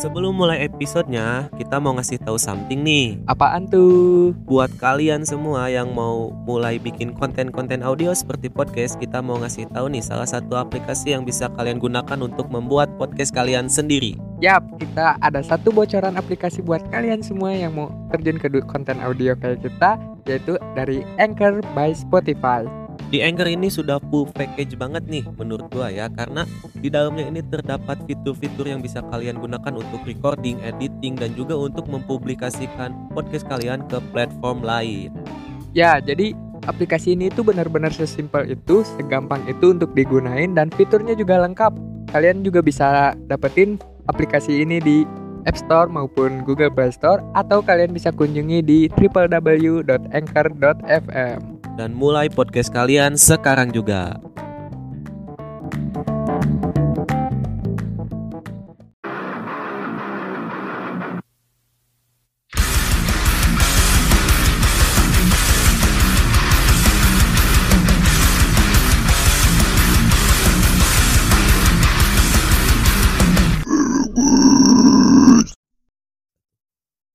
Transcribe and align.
Sebelum 0.00 0.32
mulai 0.32 0.64
episodenya, 0.64 1.52
kita 1.60 1.76
mau 1.76 1.92
ngasih 1.92 2.24
tahu 2.24 2.40
something 2.40 2.80
nih. 2.80 3.20
Apaan 3.28 3.68
tuh? 3.68 4.32
Buat 4.48 4.72
kalian 4.80 5.28
semua 5.28 5.68
yang 5.68 5.92
mau 5.92 6.32
mulai 6.48 6.80
bikin 6.80 7.12
konten-konten 7.12 7.84
audio 7.84 8.16
seperti 8.16 8.48
podcast, 8.48 8.96
kita 8.96 9.20
mau 9.20 9.36
ngasih 9.36 9.68
tahu 9.68 9.92
nih 9.92 10.00
salah 10.00 10.24
satu 10.24 10.56
aplikasi 10.56 11.12
yang 11.12 11.28
bisa 11.28 11.52
kalian 11.52 11.76
gunakan 11.76 12.16
untuk 12.16 12.48
membuat 12.48 12.88
podcast 12.96 13.36
kalian 13.36 13.68
sendiri. 13.68 14.16
Yap, 14.40 14.64
kita 14.80 15.20
ada 15.20 15.44
satu 15.44 15.68
bocoran 15.68 16.16
aplikasi 16.16 16.64
buat 16.64 16.80
kalian 16.88 17.20
semua 17.20 17.52
yang 17.52 17.76
mau 17.76 17.92
terjun 18.08 18.40
ke 18.40 18.48
konten 18.72 19.04
audio 19.04 19.36
kayak 19.36 19.60
kita, 19.60 20.00
yaitu 20.24 20.56
dari 20.72 21.04
Anchor 21.20 21.60
by 21.76 21.92
Spotify. 21.92 22.64
Di 23.10 23.18
Anchor 23.26 23.50
ini 23.50 23.66
sudah 23.66 23.98
full 24.06 24.30
package 24.30 24.78
banget 24.78 25.02
nih 25.10 25.26
menurut 25.34 25.66
gua 25.74 25.90
ya 25.90 26.06
karena 26.06 26.46
di 26.78 26.86
dalamnya 26.86 27.26
ini 27.26 27.42
terdapat 27.42 27.98
fitur-fitur 28.06 28.70
yang 28.70 28.78
bisa 28.78 29.02
kalian 29.10 29.42
gunakan 29.42 29.74
untuk 29.74 30.06
recording, 30.06 30.62
editing 30.62 31.18
dan 31.18 31.34
juga 31.34 31.58
untuk 31.58 31.90
mempublikasikan 31.90 32.94
podcast 33.10 33.50
kalian 33.50 33.82
ke 33.90 33.98
platform 34.14 34.62
lain. 34.62 35.10
Ya, 35.74 35.98
jadi 35.98 36.38
aplikasi 36.70 37.18
ini 37.18 37.34
tuh 37.34 37.50
benar-benar 37.50 37.90
sesimpel 37.90 38.46
itu, 38.46 38.86
segampang 38.94 39.42
itu 39.50 39.74
untuk 39.74 39.90
digunain 39.98 40.54
dan 40.54 40.70
fiturnya 40.70 41.18
juga 41.18 41.42
lengkap. 41.42 41.74
Kalian 42.14 42.46
juga 42.46 42.62
bisa 42.62 43.18
dapetin 43.26 43.82
aplikasi 44.06 44.62
ini 44.62 44.78
di 44.78 45.02
App 45.50 45.58
Store 45.58 45.90
maupun 45.90 46.46
Google 46.46 46.70
Play 46.70 46.94
Store 46.94 47.18
atau 47.34 47.58
kalian 47.58 47.90
bisa 47.90 48.14
kunjungi 48.14 48.62
di 48.62 48.86
www.anchor.fm. 48.94 51.59
Dan 51.78 51.94
mulai 51.94 52.26
podcast 52.30 52.70
kalian 52.74 53.14
sekarang 53.14 53.70
juga. 53.70 54.18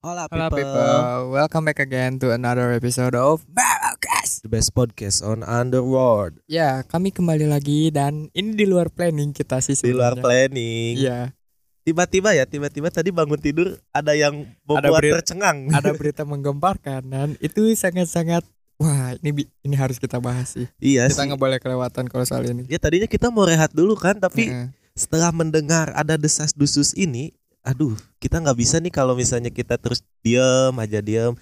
Hola 0.06 0.30
Hello 0.30 0.48
people, 0.54 1.34
welcome 1.34 1.66
back 1.66 1.82
again 2.16 2.22
to 2.22 2.32
another 2.32 2.72
episode 2.72 3.12
of 3.12 3.44
Barrelcast. 3.52 4.40
the 4.40 4.48
best 4.48 4.72
podcast 4.72 5.20
on 5.20 5.44
Underworld. 5.44 6.40
Ya, 6.48 6.80
kami 6.82 7.12
kembali 7.12 7.44
lagi 7.44 7.92
dan 7.92 8.32
ini 8.32 8.56
di 8.56 8.64
luar 8.64 8.88
planning 8.88 9.36
kita 9.36 9.60
sih 9.60 9.76
Di 9.76 9.92
luar 9.92 10.16
planning. 10.16 10.96
Iya, 10.96 11.36
Tiba-tiba 11.84 12.32
ya, 12.32 12.48
tiba-tiba 12.48 12.88
tadi 12.88 13.12
bangun 13.12 13.38
tidur 13.38 13.76
ada 13.92 14.16
yang 14.16 14.48
Ada 14.64 14.88
membuat 14.88 15.02
berita- 15.04 15.16
tercengang. 15.20 15.58
ada 15.70 15.92
berita 16.00 16.24
menggemparkan 16.24 17.02
dan 17.04 17.28
itu 17.38 17.68
sangat-sangat 17.76 18.48
wah, 18.80 19.12
ini 19.20 19.44
ini 19.62 19.76
harus 19.76 20.00
kita 20.00 20.18
bahas 20.18 20.56
sih. 20.56 20.66
iya 20.80 21.06
Kita 21.06 21.28
nggak 21.28 21.38
boleh 21.38 21.60
kelewatan 21.60 22.08
kalau 22.08 22.24
soal 22.24 22.48
ini. 22.48 22.64
Ya 22.66 22.80
tadinya 22.80 23.06
kita 23.06 23.28
mau 23.28 23.44
rehat 23.44 23.70
dulu 23.70 23.94
kan, 23.94 24.18
tapi 24.18 24.50
setelah 24.96 25.30
mendengar 25.30 25.92
ada 25.92 26.16
desas-desus 26.16 26.96
ini, 26.96 27.36
aduh, 27.62 27.94
kita 28.18 28.40
nggak 28.40 28.56
bisa 28.56 28.80
nih 28.80 28.90
kalau 28.90 29.14
misalnya 29.14 29.52
kita 29.52 29.76
terus 29.76 30.00
diem 30.24 30.74
aja 30.74 30.98
diem, 30.98 31.36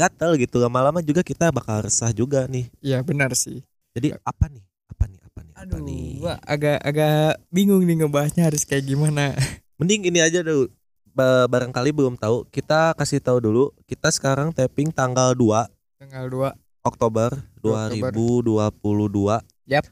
gatel 0.00 0.40
gitu. 0.40 0.56
Lama-lama 0.56 1.04
juga 1.04 1.20
kita 1.20 1.52
bakal 1.52 1.84
resah 1.84 2.08
juga 2.10 2.48
nih. 2.48 2.72
Iya, 2.80 3.04
benar 3.04 3.36
sih. 3.36 3.60
Jadi 3.92 4.16
apa 4.24 4.48
nih? 4.48 4.64
Apa 4.88 5.04
nih? 5.04 5.20
Apa 5.20 5.40
nih? 5.44 5.52
Apa 5.52 5.62
Aduh, 5.68 5.80
nih? 5.84 6.04
gua 6.24 6.34
agak 6.40 6.78
agak 6.80 7.36
bingung 7.52 7.84
nih 7.84 8.00
ngebahasnya 8.00 8.48
harus 8.48 8.64
kayak 8.64 8.88
gimana. 8.88 9.36
Mending 9.78 10.08
ini 10.08 10.24
aja 10.24 10.40
dulu. 10.40 10.72
Ba- 11.10 11.44
Barangkali 11.50 11.90
belum 11.92 12.16
tahu, 12.16 12.48
kita 12.48 12.96
kasih 12.96 13.20
tahu 13.20 13.42
dulu. 13.44 13.64
Kita 13.84 14.08
sekarang 14.08 14.54
tapping 14.54 14.88
tanggal 14.94 15.36
2 15.36 15.68
Tanggal 16.00 16.32
2 16.32 16.48
Oktober 16.80 17.28
2 17.60 17.92
2022. 17.92 19.44
Yap. 19.68 19.84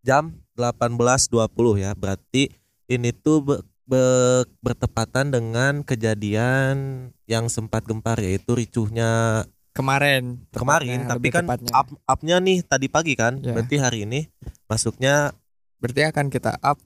Jam 0.00 0.40
18.20 0.56 1.84
ya. 1.84 1.92
Berarti 1.92 2.48
ini 2.88 3.12
tuh 3.12 3.44
be- 3.90 3.98
be- 3.98 4.46
bertepatan 4.62 5.34
dengan 5.34 5.82
kejadian 5.82 7.10
yang 7.26 7.50
sempat 7.50 7.82
gempar 7.82 8.22
yaitu 8.22 8.54
ricuhnya 8.54 9.42
kemarin. 9.74 10.38
kemarin 10.54 11.10
tapi 11.10 11.34
kan 11.34 11.42
tepatnya. 11.42 11.72
up 11.74 11.88
upnya 12.06 12.36
nih 12.38 12.62
tadi 12.62 12.86
pagi 12.86 13.18
kan. 13.18 13.42
Ya. 13.42 13.58
Berarti 13.58 13.76
hari 13.82 14.06
ini 14.06 14.30
masuknya 14.70 15.34
berarti 15.82 16.06
akan 16.06 16.30
kita 16.30 16.54
up 16.62 16.78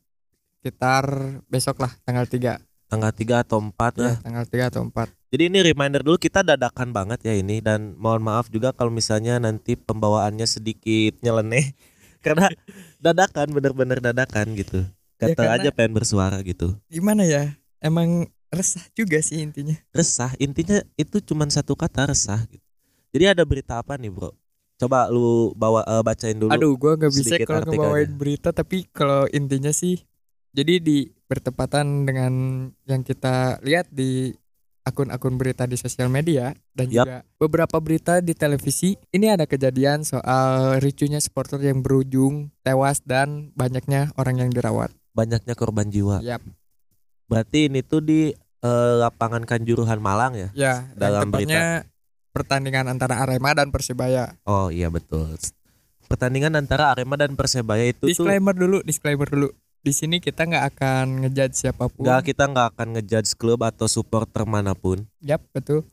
sekitar 0.65 1.05
besok 1.53 1.85
lah 1.85 1.93
tanggal 2.09 2.25
3 2.25 2.57
tanggal 2.89 3.13
3 3.13 3.45
atau 3.45 3.59
4 3.61 3.75
ya, 4.01 4.05
ya. 4.07 4.15
tanggal 4.23 4.45
3 4.47 4.71
atau 4.71 4.81
4. 4.87 5.11
Jadi 5.35 5.43
ini 5.51 5.59
reminder 5.67 6.01
dulu 6.07 6.15
kita 6.15 6.47
dadakan 6.47 6.95
banget 6.95 7.27
ya 7.27 7.35
ini 7.35 7.59
dan 7.59 7.99
mohon 7.99 8.23
maaf 8.23 8.47
juga 8.55 8.71
kalau 8.71 8.95
misalnya 8.95 9.43
nanti 9.43 9.75
pembawaannya 9.75 10.47
sedikit 10.47 11.19
nyeleneh 11.21 11.75
karena 12.25 12.49
dadakan 13.03 13.51
bener-bener 13.51 13.99
dadakan 13.99 14.55
gitu. 14.55 14.87
Ya, 15.23 15.31
Kata 15.31 15.47
karena- 15.47 15.63
aja 15.63 15.71
pengen 15.71 15.93
bersuara 15.95 16.39
gitu. 16.43 16.75
Gimana 16.91 17.23
ya? 17.25 17.55
Emang 17.79 18.27
resah 18.51 18.83
juga 18.95 19.19
sih 19.23 19.43
intinya. 19.43 19.75
Resah 19.95 20.35
intinya 20.39 20.83
itu 20.99 21.23
cuman 21.23 21.51
satu 21.51 21.75
kata 21.75 22.11
resah 22.11 22.43
gitu. 22.51 22.65
Jadi 23.15 23.25
ada 23.31 23.43
berita 23.47 23.79
apa 23.79 23.95
nih, 23.95 24.11
Bro? 24.11 24.35
Coba 24.75 25.07
lu 25.07 25.55
bawa 25.55 25.87
eh, 25.87 26.03
bacain 26.03 26.35
dulu. 26.35 26.51
Aduh, 26.51 26.75
gua 26.75 26.99
nggak 26.99 27.15
bisa 27.15 27.39
kalau 27.47 27.63
ngebawain 27.63 28.11
berita 28.19 28.51
tapi 28.51 28.91
kalau 28.91 29.31
intinya 29.31 29.71
sih 29.71 30.03
jadi 30.55 30.83
di 30.83 31.11
bertepatan 31.27 32.07
dengan 32.07 32.33
yang 32.87 33.03
kita 33.03 33.59
lihat 33.63 33.91
di 33.91 34.35
akun-akun 34.85 35.41
berita 35.41 35.65
di 35.65 35.75
sosial 35.81 36.13
media 36.13 36.53
dan 36.77 36.93
Yap. 36.93 36.95
juga 36.95 37.17
beberapa 37.41 37.77
berita 37.81 38.21
di 38.21 38.37
televisi 38.37 38.95
ini 39.11 39.33
ada 39.33 39.49
kejadian 39.49 40.05
soal 40.05 40.79
ricunya 40.79 41.19
supporter 41.19 41.59
yang 41.65 41.81
berujung 41.81 42.53
tewas 42.61 43.01
dan 43.03 43.51
banyaknya 43.57 44.13
orang 44.21 44.45
yang 44.45 44.51
dirawat. 44.53 44.93
Banyaknya 45.15 45.55
korban 45.55 45.87
jiwa. 45.89 46.19
Yap. 46.21 46.43
Berarti 47.31 47.71
ini 47.73 47.81
tuh 47.81 48.03
di 48.03 48.35
eh, 48.61 48.95
lapangan 49.01 49.47
Kanjuruhan 49.47 50.03
Malang 50.03 50.35
ya. 50.35 50.49
Ya, 50.53 50.75
Dalam 50.99 51.31
tepatnya 51.31 51.87
pertandingan 52.35 52.91
antara 52.91 53.23
Arema 53.23 53.55
dan 53.55 53.71
Persebaya. 53.71 54.35
Oh 54.43 54.69
iya 54.69 54.91
betul. 54.91 55.39
Pertandingan 56.11 56.59
antara 56.59 56.91
Arema 56.91 57.15
dan 57.15 57.39
Persebaya 57.39 57.87
itu 57.87 58.11
tuh 58.11 58.11
Disclaimer 58.11 58.53
dulu, 58.53 58.83
disclaimer 58.83 59.29
dulu. 59.31 59.49
Di 59.85 59.93
sini 59.95 60.19
kita 60.19 60.49
nggak 60.49 60.65
akan 60.75 61.07
ngejudge 61.25 61.55
siapa 61.55 61.87
pun. 61.87 62.03
Nggak 62.09 62.35
kita 62.35 62.45
nggak 62.51 62.67
akan 62.75 62.89
ngejudge 62.99 63.37
klub 63.39 63.61
atau 63.63 63.87
supporter 63.87 64.43
mana 64.49 64.75
pun. 64.75 65.05
Yap, 65.21 65.45
betul. 65.53 65.85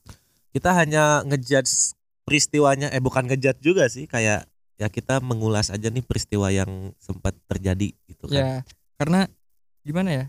Kita 0.56 0.74
hanya 0.74 1.22
ngejudge 1.28 1.94
peristiwanya. 2.24 2.88
Eh 2.90 3.04
bukan 3.04 3.28
ngejudge 3.28 3.62
juga 3.62 3.86
sih. 3.92 4.08
Kayak 4.08 4.48
ya 4.80 4.88
kita 4.90 5.22
mengulas 5.22 5.70
aja 5.70 5.94
nih 5.94 6.02
peristiwa 6.02 6.50
yang 6.50 6.96
sempat 6.98 7.36
terjadi 7.46 7.94
gitu 8.10 8.26
kan. 8.32 8.42
Ya, 8.42 8.52
karena 9.02 9.26
gimana 9.82 10.10
ya? 10.14 10.26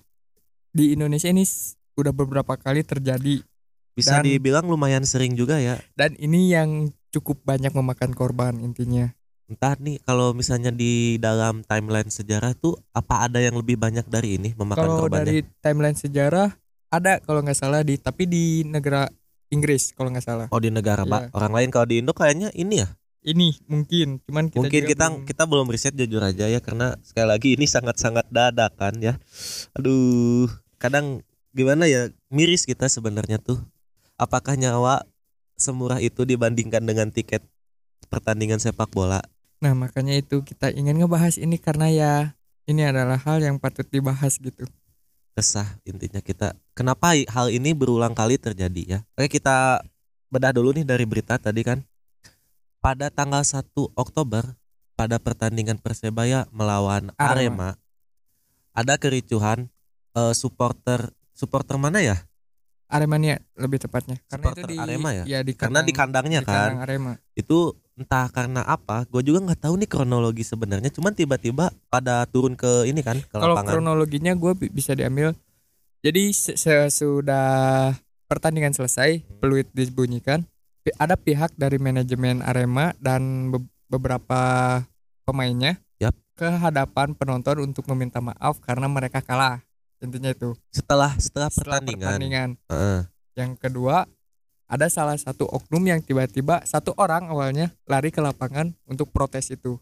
Di 0.72 0.96
Indonesia 0.96 1.28
ini 1.28 1.44
udah 1.92 2.08
beberapa 2.10 2.56
kali 2.56 2.80
terjadi 2.80 3.44
Bisa 3.92 4.16
Dan- 4.16 4.24
dibilang 4.24 4.64
lumayan 4.64 5.04
sering 5.04 5.36
juga 5.36 5.60
ya. 5.60 5.76
dan 5.92 6.16
ini 6.16 6.48
yang 6.48 6.88
cukup 7.12 7.44
banyak 7.44 7.68
memakan 7.70 8.16
korban 8.16 8.56
intinya. 8.56 9.12
Entah 9.44 9.76
nih 9.76 10.00
kalau 10.00 10.32
misalnya 10.32 10.72
di 10.72 11.20
dalam 11.20 11.60
timeline 11.60 12.08
sejarah 12.08 12.56
tuh 12.56 12.80
apa 12.90 13.28
ada 13.28 13.36
yang 13.36 13.52
lebih 13.52 13.76
banyak 13.76 14.08
dari 14.08 14.40
ini 14.40 14.56
memakan 14.56 14.80
Kalau 14.80 14.96
korbannya? 15.04 15.28
dari 15.28 15.38
timeline 15.60 15.92
sejarah 15.92 16.56
ada 16.88 17.20
kalau 17.20 17.44
nggak 17.44 17.52
salah 17.54 17.84
di 17.84 18.00
tapi 18.00 18.24
di 18.24 18.64
negara 18.64 19.04
Inggris 19.52 19.92
kalau 19.92 20.08
nggak 20.08 20.24
salah. 20.24 20.46
Oh 20.48 20.56
di 20.56 20.72
negara. 20.72 21.04
Pak. 21.04 21.36
Orang 21.36 21.52
lain 21.52 21.68
kalau 21.68 21.84
di 21.84 22.00
Indo 22.00 22.16
kayaknya 22.16 22.48
ini 22.56 22.80
ya. 22.80 22.88
Ini 23.22 23.54
mungkin, 23.70 24.18
cuman 24.26 24.50
kita 24.50 24.58
Mungkin 24.58 24.82
kita 24.82 25.06
belum- 25.06 25.26
kita 25.30 25.42
belum 25.46 25.66
riset 25.70 25.94
jujur 25.94 26.18
aja 26.18 26.50
ya 26.50 26.58
karena 26.58 26.98
sekali 27.06 27.30
lagi 27.30 27.48
ini 27.54 27.70
sangat-sangat 27.70 28.26
dadakan 28.34 28.98
ya. 28.98 29.14
Aduh, 29.78 30.50
kadang 30.82 31.22
gimana 31.54 31.86
ya 31.86 32.10
miris 32.34 32.66
kita 32.66 32.90
sebenarnya 32.90 33.38
tuh. 33.38 33.62
Apakah 34.18 34.58
nyawa 34.58 35.06
semurah 35.54 36.02
itu 36.02 36.26
dibandingkan 36.26 36.82
dengan 36.82 37.14
tiket 37.14 37.46
pertandingan 38.10 38.58
sepak 38.58 38.90
bola? 38.90 39.22
Nah, 39.62 39.78
makanya 39.78 40.18
itu 40.18 40.42
kita 40.42 40.74
ingin 40.74 40.98
ngebahas 40.98 41.38
ini 41.38 41.62
karena 41.62 41.86
ya 41.94 42.12
ini 42.66 42.82
adalah 42.82 43.22
hal 43.22 43.38
yang 43.38 43.62
patut 43.62 43.86
dibahas 43.86 44.42
gitu. 44.42 44.66
Resah 45.38 45.78
intinya 45.86 46.18
kita. 46.18 46.58
Kenapa 46.74 47.14
hal 47.14 47.54
ini 47.54 47.70
berulang 47.70 48.18
kali 48.18 48.34
terjadi 48.34 48.82
ya? 48.82 48.98
Oke, 49.14 49.38
kita 49.38 49.86
bedah 50.26 50.50
dulu 50.50 50.74
nih 50.74 50.82
dari 50.82 51.06
berita 51.06 51.38
tadi 51.38 51.62
kan. 51.62 51.86
Pada 52.82 53.08
tanggal 53.08 53.46
1 53.46 53.62
Oktober 53.94 54.58
pada 54.92 55.16
pertandingan 55.16 55.78
Persebaya 55.78 56.50
melawan 56.50 57.14
Arema, 57.14 57.30
Arema. 57.32 57.70
ada 58.74 58.94
kericuhan 58.98 59.70
eh, 60.12 60.34
supporter 60.34 61.14
supporter 61.32 61.78
mana 61.78 62.02
ya? 62.02 62.18
Aremania 62.90 63.40
lebih 63.56 63.80
tepatnya. 63.80 64.20
Karena 64.26 64.52
Supporter 64.52 64.66
itu 64.66 64.68
di 64.68 64.76
Arema 64.76 65.10
ya? 65.14 65.24
di 65.40 65.54
Karena 65.56 65.80
di 65.80 65.94
kandang- 65.94 66.20
kandangnya 66.26 66.40
di 66.42 66.46
kan. 66.46 66.54
kandang 66.68 66.80
Arema. 66.82 67.12
Itu 67.32 67.58
entah 67.94 68.28
karena 68.28 68.60
apa, 68.62 69.06
gue 69.06 69.22
juga 69.22 69.38
nggak 69.42 69.62
tahu 69.62 69.74
nih 69.78 69.88
kronologi 69.88 70.44
sebenarnya. 70.44 70.90
Cuman 70.90 71.14
tiba-tiba 71.14 71.72
pada 71.88 72.26
turun 72.26 72.52
ke 72.52 72.84
ini 72.84 73.00
kan 73.00 73.16
ke 73.16 73.32
Kalau 73.32 73.56
lapangan. 73.56 73.72
kronologinya 73.72 74.34
gue 74.34 74.52
bisa 74.68 74.92
diambil 74.92 75.32
Jadi 76.02 76.34
se- 76.34 76.58
sesudah 76.58 77.94
pertandingan 78.26 78.74
selesai, 78.74 79.22
peluit 79.38 79.70
dibunyikan, 79.70 80.42
ada 80.98 81.14
pihak 81.14 81.54
dari 81.54 81.78
manajemen 81.78 82.42
Arema 82.42 82.90
dan 82.98 83.22
be- 83.48 83.62
beberapa 83.86 84.40
pemainnya 85.22 85.78
Yap. 86.00 86.16
ke 86.34 86.48
hadapan 86.48 87.14
penonton 87.14 87.62
untuk 87.62 87.86
meminta 87.86 88.18
maaf 88.18 88.58
karena 88.58 88.90
mereka 88.90 89.22
kalah. 89.22 89.62
Intinya 90.02 90.34
itu. 90.34 90.58
Setelah 90.74 91.14
setelah 91.14 91.46
Setelah 91.46 91.78
pertandingan. 91.78 92.02
pertandingan. 92.02 92.48
Heeh. 92.66 93.00
Yang 93.38 93.52
kedua, 93.62 94.10
ada 94.66 94.86
salah 94.90 95.14
satu 95.14 95.46
oknum 95.46 95.84
yang 95.86 96.02
tiba-tiba 96.02 96.64
satu 96.66 96.90
orang 96.98 97.30
awalnya 97.30 97.70
lari 97.86 98.10
ke 98.10 98.18
lapangan 98.18 98.74
untuk 98.82 99.14
protes 99.14 99.54
itu. 99.54 99.78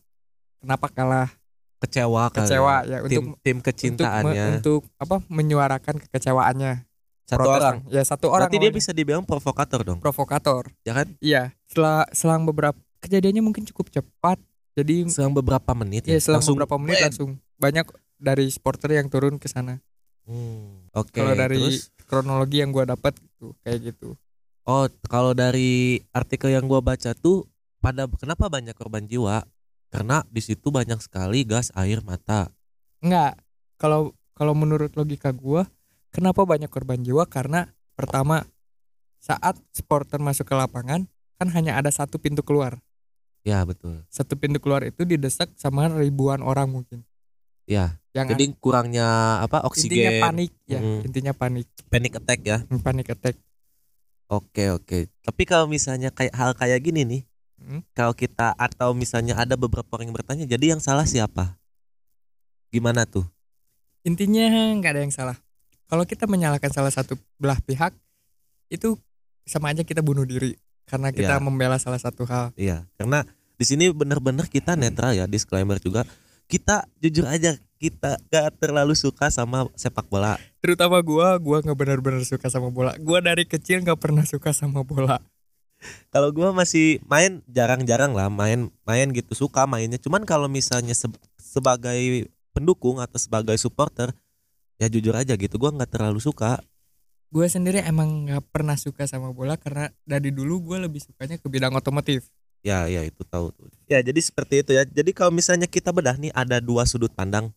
Kenapa 0.61 0.93
kalah? 0.93 1.33
kecewa 1.81 2.29
kali 2.29 2.45
Kecewa 2.45 2.75
ya. 2.85 3.01
ya 3.01 3.09
tim 3.09 3.33
untuk 3.33 3.41
tim 3.41 3.57
untuk, 3.57 3.65
me- 3.65 3.65
kecintaannya 3.73 4.45
untuk 4.61 4.85
apa 5.01 5.17
menyuarakan 5.33 5.97
kekecewaannya. 6.05 6.73
Satu 7.31 7.47
Protes 7.47 7.63
orang 7.63 7.77
Ya 7.87 8.03
satu 8.03 8.27
orang. 8.27 8.51
berarti 8.51 8.59
dia 8.59 8.73
bisa 8.75 8.91
dibilang 8.91 9.23
provokator 9.23 9.87
dong 9.87 9.99
provokator. 9.99 10.67
ya 10.83 10.93
kan 10.93 11.07
Iya, 11.23 11.55
setelah 11.65 12.03
selang 12.11 12.43
beberapa 12.43 12.75
kejadiannya 12.99 13.41
mungkin 13.41 13.63
cukup 13.65 13.89
cepat. 13.89 14.43
Jadi 14.75 15.07
selang 15.07 15.31
beberapa 15.31 15.71
menit 15.73 16.05
ya 16.05 16.19
selang 16.19 16.43
langsung 16.43 16.59
beberapa 16.59 16.77
menit 16.77 16.99
langsung 17.07 17.31
banyak 17.57 17.87
dari 18.17 18.51
supporter 18.51 18.91
yang 18.93 19.07
turun 19.07 19.39
ke 19.39 19.47
sana. 19.47 19.79
Hmm, 20.27 20.87
oke 20.91 21.11
Kalau 21.13 21.33
dari 21.33 21.59
terus 21.59 21.91
kronologi 22.05 22.59
yang 22.59 22.71
gua 22.71 22.85
dapat 22.85 23.15
gitu, 23.17 23.55
kayak 23.63 23.79
gitu. 23.89 24.15
oh 24.63 24.87
kalau 25.07 25.31
dari 25.33 25.99
artikel 26.11 26.51
yang 26.51 26.67
gua 26.67 26.79
baca 26.79 27.15
tuh 27.15 27.47
pada 27.79 28.05
kenapa 28.13 28.47
banyak 28.47 28.75
korban 28.75 29.03
jiwa 29.05 29.43
karena 29.89 30.23
di 30.29 30.39
situ 30.39 30.69
banyak 30.69 31.01
sekali 31.01 31.43
gas 31.43 31.73
air 31.73 31.99
mata 32.01 32.53
Enggak. 33.01 33.41
Kalau 33.75 34.13
kalau 34.33 34.53
menurut 34.53 34.93
logika 34.93 35.33
gua, 35.33 35.65
kenapa 36.11 36.43
banyak 36.45 36.71
korban 36.71 37.01
jiwa? 37.01 37.27
Karena 37.27 37.71
pertama 37.99 38.47
saat 39.21 39.59
supporter 39.71 40.19
masuk 40.19 40.49
ke 40.49 40.55
lapangan 40.55 41.05
kan 41.37 41.49
hanya 41.53 41.77
ada 41.77 41.89
satu 41.89 42.21
pintu 42.21 42.45
keluar. 42.45 42.79
ya 43.41 43.65
betul 43.65 44.05
Satu 44.13 44.37
pintu 44.37 44.61
keluar 44.61 44.85
itu 44.85 45.01
didesak 45.09 45.49
sama 45.57 45.89
ribuan 45.89 46.45
orang 46.45 46.69
mungkin. 46.69 47.09
ya 47.65 47.97
Yang 48.13 48.37
jadi 48.37 48.45
kurangnya 48.61 49.07
apa 49.41 49.65
intinya 49.65 49.69
oksigen 49.71 50.13
panik 50.21 50.53
ya, 50.69 50.81
Mm. 50.83 51.01
intinya 51.09 51.33
panik, 51.33 51.67
panic 51.89 52.13
attack 52.21 52.41
ya 52.45 52.59
panik 52.85 53.09
attack. 53.09 53.41
Oke 54.29 54.69
oke. 54.71 55.09
Tapi 55.25 55.43
kalau 55.43 55.65
misalnya 55.67 56.13
kayak 56.13 56.35
hal 56.37 56.53
kayak 56.53 56.85
gini 56.85 57.03
nih, 57.03 57.23
Hmm. 57.61 57.81
kalau 57.93 58.13
kita 58.13 58.53
atau 58.57 58.93
misalnya 58.93 59.37
ada 59.37 59.53
beberapa 59.57 59.89
orang 59.97 60.09
yang 60.09 60.17
bertanya, 60.17 60.45
jadi 60.45 60.77
yang 60.77 60.81
salah 60.81 61.05
siapa? 61.05 61.57
Gimana 62.71 63.05
tuh? 63.05 63.25
Intinya 64.05 64.75
nggak 64.77 64.93
ada 64.97 65.03
yang 65.05 65.13
salah. 65.13 65.37
Kalau 65.91 66.07
kita 66.07 66.31
menyalahkan 66.31 66.71
salah 66.71 66.95
satu 66.95 67.19
belah 67.35 67.59
pihak, 67.59 67.91
itu 68.71 68.95
sama 69.43 69.75
aja 69.75 69.83
kita 69.83 69.99
bunuh 70.01 70.23
diri 70.23 70.55
karena 70.87 71.11
kita 71.11 71.35
Ya. 71.37 71.43
membela 71.43 71.83
salah 71.83 71.99
satu 71.99 72.23
hal. 72.31 72.55
Iya, 72.55 72.87
karena 72.95 73.27
di 73.59 73.65
sini 73.67 73.91
benar-benar 73.91 74.47
kita 74.47 74.79
netral 74.79 75.19
ya, 75.19 75.27
disclaimer 75.27 75.83
juga. 75.83 76.07
Kita 76.47 76.87
jujur 77.03 77.27
aja, 77.27 77.59
kita 77.79 78.19
gak 78.31 78.59
terlalu 78.63 78.95
suka 78.95 79.31
sama 79.31 79.67
sepak 79.75 80.07
bola. 80.07 80.39
Terutama 80.63 80.99
gua, 81.03 81.35
gua 81.39 81.59
nggak 81.59 81.75
benar-benar 81.75 82.23
suka 82.23 82.47
sama 82.47 82.71
bola. 82.71 82.95
Gua 82.99 83.19
dari 83.19 83.43
kecil 83.43 83.83
nggak 83.83 83.99
pernah 83.99 84.23
suka 84.23 84.55
sama 84.55 84.87
bola. 84.87 85.19
Kalau 86.15 86.29
gua 86.31 86.51
masih 86.53 86.99
main 87.07 87.41
jarang-jarang 87.47 88.13
lah, 88.15 88.29
main 88.31 88.69
main 88.87 89.09
gitu 89.11 89.33
suka 89.35 89.67
mainnya. 89.67 89.99
Cuman 89.99 90.23
kalau 90.27 90.47
misalnya 90.47 90.93
se- 90.95 91.11
sebagai 91.39 92.31
pendukung 92.53 92.99
atau 92.99 93.17
sebagai 93.17 93.55
supporter, 93.57 94.11
ya 94.81 94.89
jujur 94.89 95.13
aja 95.13 95.37
gitu, 95.37 95.55
gua 95.61 95.71
nggak 95.77 95.93
terlalu 95.93 96.25
suka. 96.25 96.65
Gue 97.31 97.47
sendiri 97.47 97.79
emang 97.87 98.27
nggak 98.27 98.43
pernah 98.51 98.75
suka 98.75 99.07
sama 99.07 99.31
bola 99.31 99.55
karena 99.55 99.87
dari 100.03 100.35
dulu 100.35 100.67
gue 100.67 100.83
lebih 100.83 100.99
sukanya 100.99 101.39
ke 101.39 101.47
bidang 101.47 101.71
otomotif. 101.79 102.27
Ya, 102.67 102.91
ya 102.91 103.07
itu 103.07 103.23
tahu 103.23 103.55
tuh. 103.55 103.71
Ya, 103.87 104.03
jadi 104.03 104.19
seperti 104.19 104.67
itu 104.67 104.75
ya. 104.75 104.83
Jadi 104.83 105.15
kalau 105.15 105.31
misalnya 105.31 105.71
kita 105.71 105.95
bedah 105.95 106.19
nih 106.19 106.35
ada 106.35 106.59
dua 106.59 106.83
sudut 106.91 107.15
pandang. 107.15 107.55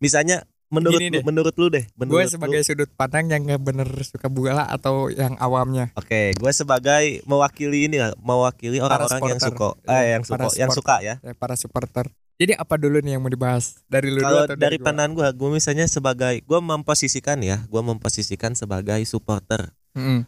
Misalnya 0.00 0.48
menurut 0.72 1.04
lu, 1.04 1.12
deh. 1.12 1.22
menurut 1.26 1.54
lu 1.60 1.66
deh, 1.68 1.84
Gue 1.84 2.00
menurut 2.00 2.24
lu- 2.24 2.32
sebagai 2.32 2.60
sudut 2.64 2.88
pandang 2.96 3.28
yang 3.28 3.44
nggak 3.44 3.60
bener 3.60 3.88
suka 4.00 4.32
bola 4.32 4.64
atau 4.72 5.12
yang 5.12 5.36
awamnya. 5.36 5.92
Oke, 6.00 6.32
gue 6.32 6.52
sebagai 6.56 7.20
mewakili 7.28 7.92
ini 7.92 8.00
mewakili 8.24 8.80
orang-orang 8.80 9.36
yang 9.36 9.40
suka, 9.42 9.76
eh 9.84 9.92
Ya, 9.92 10.00
yang 10.16 10.24
suka, 10.24 10.48
yang 10.56 10.70
suka 10.72 10.94
ya. 11.04 11.14
Ya, 11.20 11.36
para 11.36 11.60
supporter. 11.60 12.08
Jadi 12.40 12.56
apa 12.56 12.80
dulu 12.80 13.04
nih 13.04 13.20
yang 13.20 13.22
mau 13.22 13.28
dibahas? 13.28 13.84
Dari 13.84 14.08
lu 14.08 14.24
Kalau 14.24 14.48
atau 14.48 14.56
dari 14.56 14.80
gua? 14.80 14.84
pandangan 14.88 15.12
gue, 15.12 15.28
gue 15.36 15.50
misalnya 15.60 15.84
sebagai, 15.84 16.40
gue 16.40 16.60
memposisikan 16.64 17.36
ya, 17.44 17.60
gue 17.68 17.82
memposisikan 17.84 18.56
sebagai 18.56 18.96
supporter, 19.04 19.76
Mm-mm. 19.92 20.24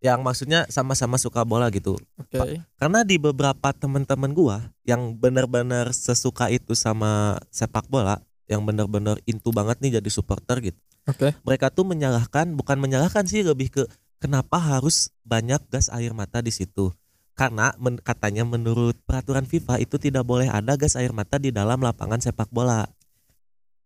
yang 0.00 0.24
maksudnya 0.24 0.64
sama-sama 0.72 1.20
suka 1.20 1.44
bola 1.44 1.68
gitu. 1.68 2.00
Oke. 2.16 2.64
Karena 2.80 3.04
di 3.04 3.20
beberapa 3.20 3.68
teman-teman 3.76 4.32
gue 4.32 4.56
yang 4.88 5.12
benar-benar 5.12 5.92
sesuka 5.92 6.48
itu 6.48 6.72
sama 6.72 7.36
sepak 7.52 7.84
bola, 7.92 8.16
yang 8.48 8.64
benar-benar 8.64 9.20
into 9.28 9.52
banget 9.52 9.76
nih 9.84 10.00
jadi 10.00 10.08
supporter 10.08 10.72
gitu. 10.72 10.80
Oke. 11.02 11.34
mereka 11.42 11.66
tuh 11.66 11.82
menyalahkan 11.82 12.54
bukan 12.54 12.78
menyalahkan 12.78 13.26
sih 13.26 13.42
lebih 13.42 13.74
ke 13.74 13.82
kenapa 14.22 14.54
harus 14.54 15.10
banyak 15.26 15.58
gas 15.66 15.90
air 15.90 16.14
mata 16.14 16.38
di 16.38 16.54
situ 16.54 16.94
karena 17.32 17.72
men- 17.76 17.98
katanya 17.98 18.44
menurut 18.44 18.96
peraturan 19.02 19.42
FIFA 19.42 19.78
itu 19.78 19.96
tidak 19.96 20.22
boleh 20.22 20.46
ada 20.46 20.76
gas 20.76 20.94
air 20.94 21.10
mata 21.10 21.36
di 21.36 21.48
dalam 21.48 21.78
lapangan 21.78 22.18
sepak 22.18 22.48
bola 22.48 22.84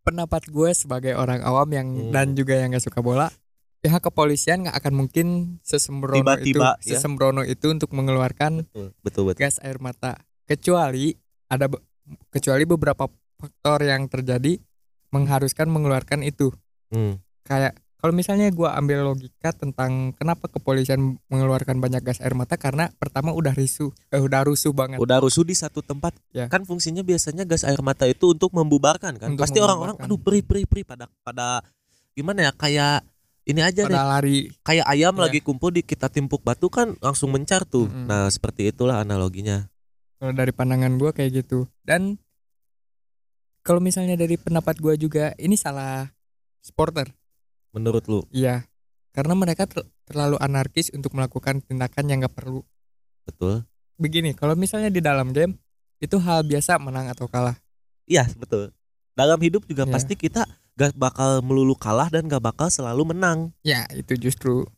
Pendapat 0.03 0.47
gue 0.47 0.71
sebagai 0.71 1.15
orang 1.15 1.43
awam 1.43 1.67
yang 1.69 1.89
Hmm. 1.91 2.11
dan 2.11 2.27
juga 2.33 2.55
yang 2.55 2.71
gak 2.71 2.85
suka 2.85 3.03
bola, 3.03 3.27
pihak 3.83 3.99
kepolisian 4.01 4.63
nggak 4.63 4.79
akan 4.79 4.95
mungkin 4.95 5.27
sesembrono 5.61 6.23
Tiba-tiba, 6.23 6.79
itu, 6.79 6.87
ya. 6.87 6.95
sesembrono 6.95 7.43
itu 7.43 7.67
untuk 7.69 7.91
mengeluarkan 7.91 8.63
betul 8.65 8.95
betul 9.03 9.23
betul 9.27 9.41
gas 9.43 9.59
air 9.61 9.79
mata. 9.79 10.15
Kecuali 10.43 11.11
ada 11.47 11.67
be- 11.67 11.83
kecuali 12.31 12.63
beberapa 12.63 13.11
faktor 13.37 13.83
yang 13.83 14.07
terjadi 14.07 14.63
mengharuskan 15.11 15.67
mengeluarkan 15.67 16.23
itu. 16.23 16.55
Hmm, 16.91 17.19
Kayak 17.43 17.75
kalau 17.97 18.13
misalnya 18.13 18.49
gua 18.49 18.75
ambil 18.75 19.03
logika 19.05 19.51
tentang 19.51 20.13
kenapa 20.13 20.47
kepolisian 20.47 21.01
mengeluarkan 21.27 21.77
banyak 21.77 22.01
gas 22.01 22.19
air 22.19 22.33
mata 22.33 22.55
karena 22.55 22.93
pertama 22.93 23.31
udah 23.31 23.51
risu, 23.51 23.89
eh, 24.09 24.19
udah 24.19 24.43
rusuh 24.43 24.71
banget. 24.71 24.97
udah 24.97 25.19
rusuh 25.19 25.43
di 25.43 25.53
satu 25.53 25.81
tempat 25.81 26.13
Ya. 26.31 26.47
kan 26.47 26.63
fungsinya 26.63 27.01
biasanya 27.01 27.43
gas 27.43 27.63
air 27.63 27.81
mata 27.81 28.05
itu 28.05 28.31
untuk 28.31 28.51
membubarkan 28.51 29.17
kan 29.17 29.29
Untuk 29.31 29.43
pasti 29.43 29.59
orang-orang 29.59 29.97
aduh 29.99 30.17
peri 30.17 30.41
peri 30.41 30.65
peri 30.65 30.83
pada 30.83 31.09
pada 31.21 31.65
gimana 32.13 32.47
ya 32.47 32.53
kayak 32.53 33.01
ini 33.47 33.61
aja 33.61 33.83
deh 33.83 33.91
Pada 33.91 34.19
lari. 34.19 34.51
kayak 34.61 34.85
ayam 34.85 35.15
Iya. 35.15 35.23
lagi 35.25 35.41
kumpul 35.41 35.71
di 35.71 35.81
kita 35.81 36.07
timpuk 36.07 36.43
batu 36.43 36.67
kan 36.67 36.95
langsung 36.99 37.31
mencar 37.31 37.65
tuh 37.65 37.87
Mm-mm. 37.87 38.07
nah 38.07 38.27
seperti 38.27 38.69
itulah 38.69 39.01
analoginya 39.01 39.67
Kalau 40.17 40.33
dari 40.33 40.49
pandangan 40.49 40.97
gua 40.97 41.13
kayak 41.13 41.45
gitu. 41.45 41.69
Dan 41.81 42.17
kalau 43.61 43.79
misalnya 43.79 44.15
dari 44.15 44.35
pendapat 44.35 44.79
gua 44.79 44.95
juga 44.95 45.37
ini 45.37 45.55
salah 45.55 46.09
supporter. 46.59 47.11
Menurut 47.77 48.09
lu 48.09 48.25
Iya. 48.33 48.65
Karena 49.13 49.37
mereka 49.37 49.69
ter- 49.69 49.85
terlalu 50.09 50.41
anarkis 50.41 50.89
untuk 50.93 51.13
melakukan 51.13 51.61
tindakan 51.61 52.05
yang 52.09 52.25
gak 52.25 52.37
perlu. 52.37 52.65
betul 53.29 53.69
Begini, 53.97 54.33
kalau 54.33 54.53
misalnya 54.53 54.89
di 54.89 55.01
dalam 55.01 55.33
game 55.33 55.57
itu 56.01 56.21
hal 56.21 56.45
biasa 56.45 56.77
menang 56.77 57.09
atau 57.09 57.25
kalah. 57.29 57.57
Iya 58.05 58.29
betul. 58.37 58.73
Dalam 59.17 59.41
hidup 59.41 59.65
juga 59.65 59.89
Iya. 59.89 59.93
pasti 59.93 60.17
kita 60.17 60.45
gak 60.77 60.93
bakal 60.97 61.41
melulu 61.41 61.73
kalah 61.77 62.13
dan 62.13 62.29
gak 62.29 62.45
bakal 62.45 62.69
selalu 62.69 63.17
menang. 63.17 63.57
Ya, 63.65 63.89
itu 63.97 64.17
justru 64.21 64.69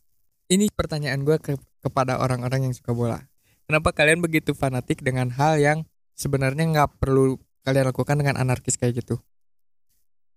ini 0.47 0.71
pertanyaan 0.71 1.23
gua 1.27 1.35
ke 1.35 1.59
kepada 1.79 2.19
orang-orang 2.19 2.71
yang 2.71 2.73
suka 2.75 2.91
bola. 2.95 3.27
Kenapa 3.67 3.91
kalian 3.91 4.23
begitu 4.23 4.55
fanatik 4.55 5.03
dengan 5.03 5.29
hal 5.35 5.59
yang 5.59 5.77
sebenarnya 6.17 6.65
nggak 6.65 6.97
perlu 6.97 7.37
kalian 7.61 7.91
lakukan 7.93 8.17
dengan 8.17 8.35
anarkis 8.39 8.75
kayak 8.79 9.03
gitu? 9.03 9.21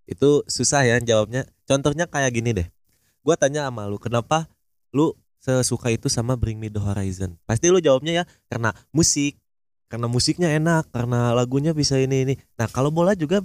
Itu 0.06 0.42
susah 0.50 0.84
ya 0.84 0.96
jawabnya. 1.00 1.46
Contohnya 1.64 2.10
kayak 2.10 2.30
gini 2.34 2.50
deh. 2.52 2.68
Gua 3.22 3.38
tanya 3.38 3.70
sama 3.70 3.86
lu, 3.86 3.96
kenapa 4.02 4.50
lu 4.90 5.14
sesuka 5.38 5.90
itu 5.90 6.10
sama 6.10 6.34
Bring 6.34 6.58
Me 6.58 6.66
The 6.70 6.82
Horizon? 6.82 7.38
Pasti 7.46 7.70
lu 7.70 7.78
jawabnya 7.78 8.22
ya 8.22 8.24
karena 8.50 8.74
musik, 8.90 9.38
karena 9.86 10.10
musiknya 10.10 10.50
enak, 10.58 10.90
karena 10.90 11.30
lagunya 11.32 11.70
bisa 11.70 11.98
ini 11.98 12.26
ini. 12.26 12.34
Nah 12.58 12.66
kalau 12.66 12.90
bola 12.90 13.14
juga 13.14 13.42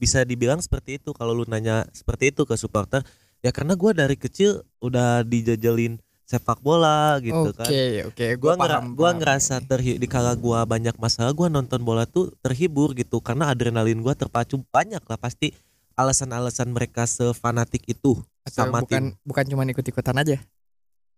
bisa 0.00 0.26
dibilang 0.26 0.58
seperti 0.58 0.98
itu. 0.98 1.14
Kalau 1.14 1.30
lu 1.30 1.46
nanya 1.46 1.86
seperti 1.94 2.34
itu 2.34 2.42
ke 2.42 2.58
supporter, 2.58 3.06
ya 3.44 3.54
karena 3.54 3.78
gua 3.78 3.94
dari 3.94 4.18
kecil 4.18 4.66
udah 4.82 5.22
dijajalin 5.22 6.02
sepak 6.30 6.62
bola 6.62 7.18
gitu 7.18 7.50
kan. 7.54 7.66
Oke, 7.66 8.06
oke, 8.06 8.26
gua 8.38 8.54
gua 8.54 8.62
ngera- 8.62 8.80
paham. 8.82 8.94
gua 8.94 9.10
paham. 9.10 9.18
ngerasa 9.18 9.54
terhi 9.66 9.98
di 9.98 10.06
kala 10.06 10.38
gua 10.38 10.62
banyak 10.62 10.94
masalah 10.94 11.34
gua 11.34 11.50
nonton 11.50 11.82
bola 11.82 12.06
tuh 12.06 12.30
terhibur 12.38 12.94
gitu 12.94 13.18
karena 13.18 13.50
adrenalin 13.50 13.98
gua 13.98 14.14
terpacu 14.14 14.62
banyak 14.70 15.02
lah 15.02 15.18
pasti 15.18 15.50
alasan-alasan 16.00 16.68
mereka 16.68 17.04
sefanatik 17.04 17.84
itu 17.84 18.16
Atau 18.42 18.64
sama 18.66 18.80
bukan 18.80 19.12
tim 19.12 19.20
bukan 19.22 19.44
cuma 19.46 19.62
ikut-ikutan 19.64 20.16
aja. 20.16 20.40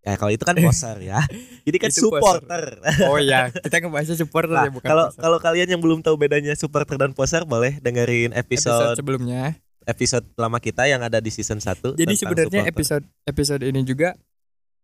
ya 0.03 0.19
kalau 0.19 0.29
itu 0.29 0.43
kan 0.43 0.59
poser 0.59 0.99
ya 0.99 1.23
jadi 1.67 1.77
kan 1.79 1.89
Itu 1.89 2.11
poser. 2.11 2.43
supporter 2.43 2.65
Oh 3.07 3.17
iya, 3.17 3.55
kita 3.55 3.79
ngebahasnya 3.79 4.19
supporter 4.19 4.51
Nah, 4.53 4.67
ya 4.67 4.73
bukan 4.75 4.89
kalau 4.89 5.05
poser. 5.09 5.21
kalau 5.23 5.39
kalian 5.39 5.69
yang 5.71 5.81
belum 5.81 6.03
tahu 6.03 6.19
bedanya 6.19 6.53
supporter 6.53 6.99
dan 6.99 7.15
poser 7.15 7.47
boleh 7.47 7.79
dengerin 7.79 8.35
episode 8.35 8.75
episode, 8.75 8.99
sebelumnya 8.99 9.55
episode 9.83 10.27
lama 10.35 10.59
kita 10.59 10.87
yang 10.87 11.03
ada 11.03 11.19
di 11.19 11.31
season 11.31 11.59
1 11.59 11.95
Jadi 11.95 12.15
sebenarnya 12.15 12.67
episode 12.67 13.07
episode 13.23 13.63
ini 13.63 13.83
juga 13.83 14.19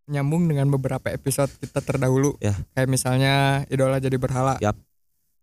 nyambung 0.06 0.46
dengan 0.46 0.70
beberapa 0.70 1.12
episode 1.12 1.52
kita 1.58 1.84
terdahulu. 1.84 2.32
Ya. 2.40 2.56
Kayak 2.72 2.88
misalnya 2.88 3.34
idola 3.68 4.00
jadi 4.00 4.16
berhala. 4.16 4.56
Yap. 4.56 4.78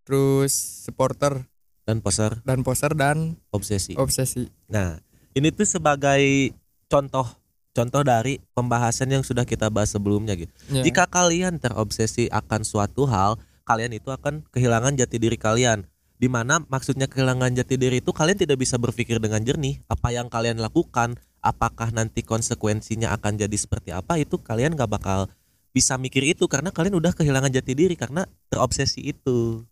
Terus 0.02 0.52
supporter 0.82 1.46
dan 1.86 2.02
poser 2.02 2.42
dan 2.42 2.66
poser 2.66 2.92
dan 2.98 3.38
obsesi. 3.54 3.94
obsesi. 3.96 4.50
Nah, 4.68 4.98
ini 5.38 5.54
tuh 5.54 5.70
sebagai 5.70 6.52
contoh 6.90 7.30
contoh 7.76 8.02
dari 8.02 8.40
pembahasan 8.56 9.12
yang 9.12 9.22
sudah 9.22 9.44
kita 9.44 9.68
bahas 9.68 9.94
sebelumnya 9.94 10.34
gitu. 10.34 10.50
Ya. 10.72 10.82
Jika 10.82 11.06
kalian 11.06 11.60
terobsesi 11.60 12.32
akan 12.32 12.64
suatu 12.64 13.04
hal, 13.06 13.36
kalian 13.68 13.94
itu 13.94 14.10
akan 14.10 14.48
kehilangan 14.50 14.96
jati 14.96 15.20
diri 15.20 15.36
kalian. 15.36 15.84
Di 16.16 16.32
mana 16.32 16.64
maksudnya 16.72 17.12
kehilangan 17.12 17.52
jati 17.60 17.76
diri 17.76 18.00
itu 18.00 18.16
kalian 18.16 18.40
tidak 18.40 18.64
bisa 18.64 18.80
berpikir 18.80 19.20
dengan 19.20 19.44
jernih. 19.44 19.84
Apa 19.92 20.16
yang 20.16 20.32
kalian 20.32 20.64
lakukan, 20.64 21.20
apakah 21.44 21.92
nanti 21.92 22.24
konsekuensinya 22.24 23.12
akan 23.12 23.36
jadi 23.36 23.58
seperti 23.60 23.92
apa 23.92 24.16
itu 24.16 24.40
kalian 24.40 24.80
gak 24.80 24.96
bakal 24.96 25.28
bisa 25.76 26.00
mikir 26.00 26.24
itu 26.24 26.48
karena 26.48 26.72
kalian 26.72 26.96
udah 26.96 27.12
kehilangan 27.12 27.52
jati 27.52 27.76
diri 27.76 28.00
karena 28.00 28.24
terobsesi 28.48 29.12
itu. 29.12 29.68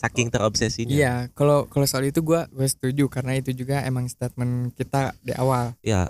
Saking 0.00 0.32
terobsesinya. 0.32 0.96
Iya, 0.96 1.14
kalau 1.36 1.68
kalau 1.68 1.84
soal 1.84 2.08
itu 2.08 2.24
gua 2.24 2.48
gue 2.48 2.64
setuju 2.64 3.12
karena 3.12 3.36
itu 3.36 3.52
juga 3.52 3.84
emang 3.84 4.08
statement 4.08 4.72
kita 4.72 5.12
di 5.20 5.36
awal. 5.36 5.76
Ya, 5.84 6.08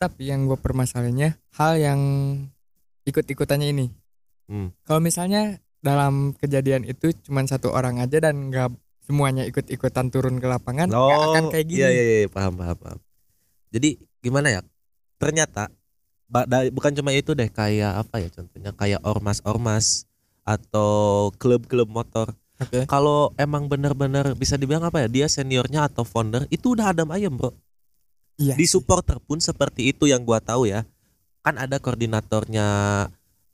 Tapi 0.00 0.32
yang 0.32 0.48
gue 0.48 0.56
permasalahannya 0.56 1.36
hal 1.60 1.72
yang 1.76 2.00
ikut-ikutannya 3.04 3.68
ini. 3.68 3.86
Hmm. 4.48 4.72
Kalau 4.88 5.04
misalnya 5.04 5.60
dalam 5.84 6.32
kejadian 6.40 6.88
itu 6.88 7.12
cuman 7.28 7.44
satu 7.44 7.68
orang 7.68 8.00
aja 8.00 8.16
dan 8.16 8.48
nggak 8.48 8.72
semuanya 9.04 9.44
ikut-ikutan 9.44 10.08
turun 10.08 10.40
ke 10.40 10.48
lapangan, 10.48 10.88
nggak 10.88 11.20
akan 11.32 11.44
kayak 11.52 11.66
gini. 11.68 11.80
Iya, 11.84 11.88
iya, 11.92 12.04
iya, 12.24 12.28
paham, 12.32 12.56
paham, 12.56 12.76
paham. 12.80 12.98
Jadi 13.68 14.00
gimana 14.24 14.48
ya? 14.56 14.60
Ternyata 15.20 15.68
bukan 16.72 16.92
cuma 16.96 17.12
itu 17.12 17.36
deh, 17.36 17.48
kayak 17.52 18.08
apa 18.08 18.24
ya 18.24 18.28
contohnya 18.32 18.72
kayak 18.72 19.00
ormas-ormas 19.04 20.08
atau 20.48 21.28
klub-klub 21.36 21.88
motor. 21.92 22.32
Oke. 22.58 22.90
Kalau 22.90 23.30
emang 23.38 23.70
bener-bener 23.70 24.34
bisa 24.34 24.58
dibilang 24.58 24.82
apa 24.82 25.06
ya? 25.06 25.08
Dia 25.08 25.26
seniornya 25.30 25.86
atau 25.86 26.02
founder 26.02 26.50
itu 26.50 26.74
udah 26.74 26.90
adam 26.90 27.14
ayam, 27.14 27.38
Bro. 27.38 27.54
Iya. 28.38 28.54
Di 28.58 28.66
supporter 28.66 29.18
pun 29.22 29.38
seperti 29.38 29.90
itu 29.94 30.10
yang 30.10 30.26
gua 30.26 30.42
tahu 30.42 30.66
ya. 30.66 30.82
Kan 31.42 31.58
ada 31.58 31.78
koordinatornya 31.78 32.66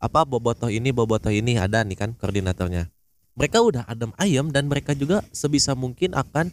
apa 0.01 0.21
bobotoh 0.29 0.69
ini 0.69 0.93
bobotoh 0.93 1.33
ini 1.33 1.57
ada 1.57 1.81
nih 1.85 1.97
kan 1.97 2.11
koordinatornya. 2.17 2.89
Mereka 3.35 3.59
udah 3.61 3.83
adem 3.89 4.13
ayam 4.21 4.53
dan 4.53 4.69
mereka 4.69 4.93
juga 4.93 5.25
sebisa 5.33 5.73
mungkin 5.73 6.13
akan 6.13 6.53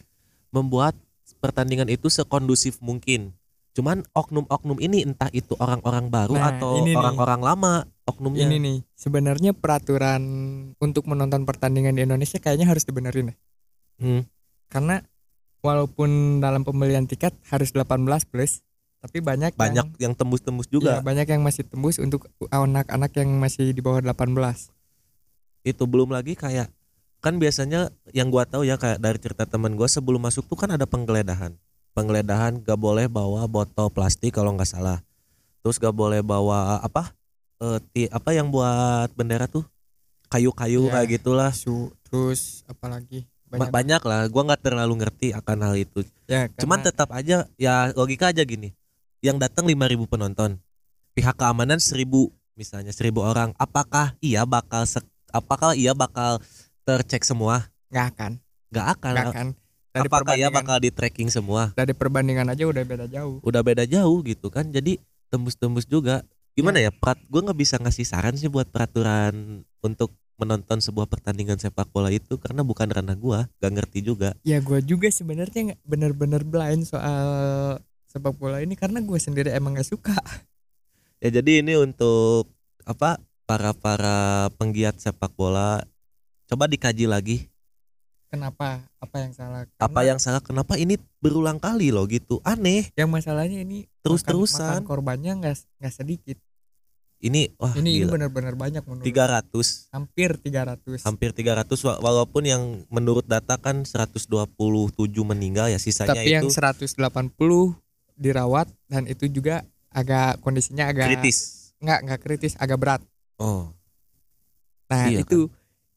membuat 0.50 0.96
pertandingan 1.40 1.88
itu 1.88 2.08
sekondusif 2.08 2.80
mungkin. 2.84 3.32
Cuman 3.72 4.04
oknum-oknum 4.12 4.76
ini 4.84 5.00
entah 5.04 5.32
itu 5.32 5.56
orang-orang 5.56 6.12
baru 6.12 6.36
Nah, 6.36 6.52
atau 6.52 6.76
orang-orang 6.76 7.40
lama 7.40 7.74
oknumnya. 8.06 8.46
Ini 8.48 8.56
nih, 8.58 8.78
sebenarnya 8.94 9.52
peraturan 9.54 10.22
untuk 10.78 11.06
menonton 11.06 11.46
pertandingan 11.46 11.94
di 11.94 12.02
Indonesia 12.06 12.38
kayaknya 12.42 12.70
harus 12.70 12.82
dibenerin 12.86 13.32
ya. 13.32 13.36
Hmm. 14.02 14.22
Karena 14.66 15.04
walaupun 15.62 16.42
dalam 16.42 16.66
pembelian 16.66 17.06
tiket 17.06 17.32
harus 17.48 17.70
18 17.70 18.02
plus, 18.26 18.66
tapi 19.02 19.18
banyak 19.18 19.58
Banyak 19.58 19.98
yang, 19.98 20.10
yang 20.10 20.14
tembus-tembus 20.14 20.70
juga. 20.70 21.02
banyak 21.02 21.26
yang 21.26 21.42
masih 21.42 21.66
tembus 21.66 21.98
untuk 21.98 22.30
anak-anak 22.50 23.10
yang 23.18 23.34
masih 23.38 23.74
di 23.74 23.82
bawah 23.82 23.98
18. 23.98 24.70
Itu 25.66 25.86
belum 25.90 26.14
lagi 26.14 26.38
kayak 26.38 26.70
kan 27.22 27.38
biasanya 27.38 27.94
yang 28.10 28.34
gua 28.34 28.42
tahu 28.46 28.66
ya 28.66 28.74
kayak 28.78 28.98
dari 28.98 29.18
cerita 29.22 29.46
teman 29.46 29.78
gua 29.78 29.86
sebelum 29.86 30.22
masuk 30.22 30.46
tuh 30.50 30.58
kan 30.58 30.74
ada 30.74 30.86
penggeledahan. 30.86 31.54
Penggeledahan 31.92 32.64
gak 32.64 32.80
boleh 32.80 33.04
bawa 33.04 33.44
botol 33.44 33.92
plastik 33.92 34.32
kalau 34.32 34.56
nggak 34.56 34.70
salah. 34.70 35.04
Terus 35.60 35.76
gak 35.76 35.92
boleh 35.92 36.24
bawa 36.24 36.80
apa? 36.80 37.12
Eh, 37.62 37.78
ti- 37.94 38.10
apa 38.10 38.34
yang 38.34 38.50
buat 38.50 39.14
bendera 39.14 39.46
tuh? 39.46 39.62
Kayu-kayu 40.26 40.88
Iya. 40.88 40.92
kayak 40.92 41.08
gitulah. 41.14 41.50
Su, 41.54 41.94
terus 42.02 42.66
apalagi 42.66 43.28
Ba- 43.46 43.68
banyak, 43.68 43.70
Banyak 43.70 44.02
lah, 44.02 44.22
gua 44.26 44.42
nggak 44.48 44.62
terlalu 44.64 44.94
ngerti 44.98 45.28
akan 45.30 45.58
hal 45.60 45.76
itu. 45.76 46.00
ya 46.24 46.48
Cuman 46.56 46.80
karena- 46.80 46.88
tetap 46.88 47.08
aja 47.12 47.36
ya 47.54 47.92
logika 47.92 48.32
aja 48.32 48.42
gini. 48.42 48.72
Yang 49.20 49.44
datang 49.44 49.68
5000 49.68 50.08
penonton. 50.08 50.56
Pihak 51.12 51.36
keamanan 51.36 51.76
1000 51.76 52.32
misalnya 52.54 52.90
1000 52.90 53.20
orang. 53.20 53.52
Apakah 53.54 54.16
iya 54.18 54.42
bakal 54.42 54.82
sek- 54.82 55.04
apakah 55.28 55.76
iya 55.76 55.92
bakal 55.92 56.40
tercek 56.82 57.22
semua? 57.22 57.68
nggak 57.86 58.06
akan, 58.16 58.32
Nggak 58.72 58.86
akan. 58.90 59.12
nggak 59.12 59.28
akan. 59.28 59.48
Dari 59.92 60.08
Apakah 60.08 60.18
perbandingan, 60.32 60.52
bakal 60.56 60.76
di 60.80 60.88
tracking 60.90 61.28
semua? 61.28 61.62
dari 61.70 61.92
perbandingan 61.92 62.48
aja 62.48 62.64
udah 62.64 62.82
beda 62.82 63.04
jauh. 63.06 63.36
Udah 63.44 63.60
beda 63.60 63.84
jauh 63.84 64.18
gitu 64.24 64.48
kan. 64.48 64.64
Jadi 64.66 64.96
tembus-tembus 65.28 65.84
juga. 65.84 66.24
Gimana 66.52 66.78
ya? 66.84 66.92
Perat 66.92 67.20
gue 67.24 67.40
nggak 67.40 67.58
bisa 67.58 67.76
ngasih 67.80 68.04
saran 68.04 68.36
sih 68.36 68.52
buat 68.52 68.68
peraturan 68.68 69.64
untuk 69.80 70.12
menonton 70.40 70.82
sebuah 70.82 71.06
pertandingan 71.06 71.54
sepak 71.60 71.86
bola 71.94 72.10
itu 72.10 72.34
karena 72.34 72.66
bukan 72.66 72.90
ranah 72.90 73.14
gua, 73.14 73.46
gak 73.62 73.78
ngerti 73.78 74.02
juga. 74.02 74.34
Ya 74.42 74.58
gue 74.58 74.82
juga 74.82 75.06
sebenarnya 75.06 75.78
bener-bener 75.86 76.42
blind 76.42 76.82
soal 76.82 77.22
sepak 78.10 78.34
bola 78.34 78.58
ini 78.58 78.74
karena 78.74 78.98
gue 78.98 79.18
sendiri 79.22 79.54
emang 79.54 79.78
gak 79.78 79.86
suka. 79.86 80.18
Ya 81.22 81.30
jadi 81.30 81.62
ini 81.62 81.78
untuk 81.78 82.50
apa 82.82 83.22
para 83.46 83.70
para 83.70 84.50
penggiat 84.58 84.98
sepak 84.98 85.30
bola 85.38 85.86
coba 86.50 86.66
dikaji 86.66 87.06
lagi 87.06 87.51
Kenapa? 88.32 88.80
Apa 88.96 89.16
yang 89.20 89.36
salah? 89.36 89.68
apa 89.68 89.76
Karena 89.92 90.08
yang 90.08 90.16
salah 90.16 90.40
kenapa 90.40 90.74
ini 90.74 90.96
berulang 91.20 91.60
kali 91.60 91.92
loh 91.92 92.08
gitu 92.08 92.40
aneh 92.42 92.88
yang 92.94 93.06
masalahnya 93.06 93.60
ini 93.60 93.84
Terus-terusan. 94.00 94.56
makan, 94.56 94.72
makan 94.72 94.84
korbannya 94.88 95.32
nggak 95.36 95.56
nggak 95.78 95.92
sedikit. 95.92 96.38
ini 97.20 97.52
wah 97.54 97.70
ini 97.76 97.92
ini 97.92 98.02
gila. 98.02 98.18
benar-benar 98.18 98.56
banyak 98.56 98.82
menurut. 98.82 99.06
300 99.06 99.92
Hampir 99.92 100.30
300. 100.40 101.04
hampir 101.04 101.30
300 101.30 101.78
wa- 101.78 102.00
walaupun 102.00 102.42
yang 102.42 102.62
menurut 102.88 103.22
data 103.22 103.54
kan 103.54 103.84
127 103.84 104.26
meninggal 105.22 105.68
ya 105.68 105.78
sisanya 105.78 106.18
Tapi 106.18 106.34
yang 106.34 106.42
itu 106.42 106.50
180 106.50 106.98
dirawat 108.16 108.66
dan 108.88 109.06
itu 109.06 109.28
juga 109.28 109.62
agak 109.88 110.40
kondisinya 110.40 110.88
agak 110.88 111.14
kritis 111.14 111.70
nggak 111.78 111.98
nggak 112.00 112.20
kritis, 112.20 112.52
agak 112.56 112.78
berat. 112.78 113.00
oh 113.36 113.70
Nah 114.88 115.06
Iya 115.06 115.22
itu 115.22 115.46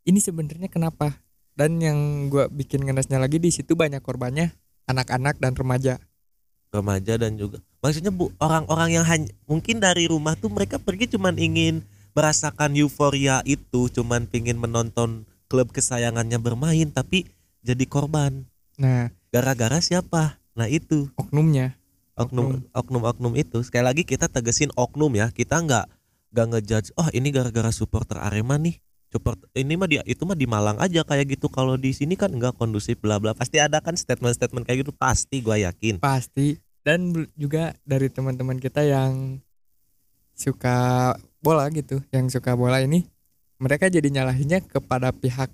ini 0.04 0.20
sebenarnya 0.20 0.68
kenapa? 0.68 1.16
Dan 1.56 1.80
yang 1.80 2.28
gua 2.28 2.52
bikin 2.52 2.84
ngenesnya 2.84 3.18
lagi 3.18 3.40
di 3.40 3.50
situ 3.50 3.80
banyak 3.80 4.04
korbannya 4.04 4.52
anak-anak 4.86 5.40
dan 5.40 5.56
remaja. 5.56 5.98
remaja 6.76 7.16
dan 7.16 7.40
juga 7.40 7.64
maksudnya 7.80 8.12
bu 8.12 8.36
orang-orang 8.36 9.00
yang 9.00 9.08
hanya 9.08 9.32
mungkin 9.48 9.80
dari 9.80 10.12
rumah 10.12 10.36
tuh 10.36 10.52
mereka 10.52 10.76
pergi 10.76 11.08
cuman 11.08 11.40
ingin 11.40 11.88
merasakan 12.12 12.76
euforia 12.76 13.40
itu 13.48 13.88
cuman 13.88 14.28
pingin 14.28 14.60
menonton 14.60 15.24
klub 15.48 15.72
kesayangannya 15.72 16.36
bermain 16.36 16.92
tapi 16.92 17.32
jadi 17.66 17.84
korban. 17.88 18.44
Nah. 18.76 19.10
Gara-gara 19.34 19.82
siapa? 19.82 20.38
Nah 20.56 20.68
itu. 20.70 21.12
Oknumnya. 21.18 21.76
Oknum. 22.16 22.64
oknum 22.72 23.04
oknum 23.04 23.34
itu. 23.36 23.60
Sekali 23.64 23.84
lagi 23.84 24.04
kita 24.08 24.32
tegesin 24.32 24.72
oknum 24.80 25.12
ya 25.20 25.28
kita 25.32 25.60
nggak 25.60 25.86
nggak 26.32 26.46
ngejudge 26.52 26.90
oh 26.96 27.08
ini 27.12 27.32
gara-gara 27.32 27.72
supporter 27.72 28.20
Arema 28.20 28.56
nih 28.60 28.80
ini 29.56 29.74
mah 29.76 29.88
dia 29.90 30.02
itu 30.08 30.24
mah 30.24 30.38
di 30.38 30.48
Malang 30.48 30.78
aja 30.80 31.02
kayak 31.04 31.38
gitu. 31.38 31.48
Kalau 31.52 31.76
di 31.76 31.92
sini 31.92 32.16
kan 32.16 32.32
nggak 32.32 32.56
kondusif 32.60 33.00
bla 33.00 33.20
bla. 33.20 33.36
Pasti 33.36 33.60
ada 33.60 33.80
kan 33.84 33.96
statement-statement 33.96 34.64
kayak 34.64 34.88
gitu. 34.88 34.94
Pasti 34.96 35.42
gue 35.44 35.66
yakin. 35.66 36.00
Pasti. 36.00 36.60
Dan 36.86 37.14
juga 37.34 37.74
dari 37.82 38.14
teman-teman 38.14 38.62
kita 38.62 38.86
yang 38.86 39.42
suka 40.38 41.12
bola 41.42 41.66
gitu, 41.74 42.04
yang 42.14 42.30
suka 42.30 42.54
bola 42.54 42.84
ini 42.84 43.08
mereka 43.58 43.88
jadi 43.88 44.06
nyalahinnya 44.12 44.62
kepada 44.68 45.10
pihak 45.16 45.50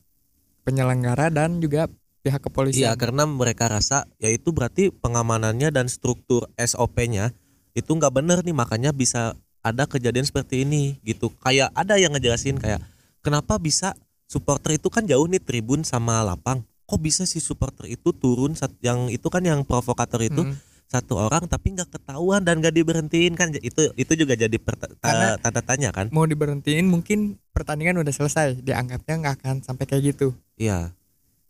penyelenggara 0.66 1.30
dan 1.30 1.62
juga 1.62 1.88
pihak 2.22 2.42
Iya 2.42 2.46
kepolisian. 2.46 2.98
karena 2.98 3.24
mereka 3.26 3.70
rasa 3.70 4.06
ya 4.22 4.30
itu 4.30 4.54
berarti 4.54 4.94
pengamanannya 4.94 5.74
dan 5.74 5.90
struktur 5.90 6.50
SOP-nya 6.58 7.34
itu 7.74 7.90
nggak 7.94 8.14
bener 8.14 8.38
nih. 8.46 8.54
Makanya 8.54 8.92
bisa 8.94 9.34
ada 9.62 9.86
kejadian 9.86 10.26
seperti 10.26 10.66
ini 10.66 10.98
gitu. 11.06 11.30
Kayak 11.42 11.74
ada 11.74 11.98
yang 11.98 12.14
ngejelasin 12.14 12.58
kayak 12.58 12.82
kenapa 13.22 13.58
bisa 13.58 13.94
supporter 14.26 14.76
itu 14.76 14.88
kan 14.88 15.04
jauh 15.04 15.26
nih 15.26 15.40
tribun 15.40 15.82
sama 15.82 16.22
lapang 16.22 16.62
kok 16.84 17.00
bisa 17.00 17.24
si 17.24 17.40
supporter 17.40 17.88
itu 17.88 18.12
turun 18.12 18.52
yang 18.80 19.08
itu 19.08 19.28
kan 19.28 19.40
yang 19.40 19.64
provokator 19.64 20.20
itu 20.22 20.44
Mm. 20.44 20.56
satu 20.88 21.16
orang 21.16 21.48
tapi 21.48 21.72
nggak 21.72 21.88
ketahuan 21.90 22.44
dan 22.44 22.60
nggak 22.60 22.76
diberhentiin 22.76 23.32
kan 23.32 23.48
itu 23.54 23.96
itu 23.96 24.12
juga 24.14 24.36
jadi 24.36 24.52
Karena- 25.00 25.40
tanda 25.40 25.64
tanya 25.64 25.90
kan 25.90 26.12
Mau 26.12 26.28
diberhentiin 26.28 26.84
mungkin 26.84 27.40
pertandingan 27.56 27.96
udah 27.98 28.12
selesai, 28.12 28.60
dianggapnya 28.60 29.16
nggak 29.18 29.36
akan 29.40 29.56
sampai 29.62 29.88
kayak 29.88 30.12
gitu. 30.12 30.36
iya 30.56 30.92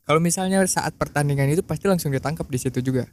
Kalau 0.01 0.21
misalnya 0.21 0.61
saat 0.65 0.93
pertandingan 0.93 1.49
itu 1.49 1.61
pasti 1.61 1.89
langsung 1.89 2.11
ditangkap 2.11 2.45
di 2.45 2.59
situ 2.59 2.81
juga. 2.81 3.09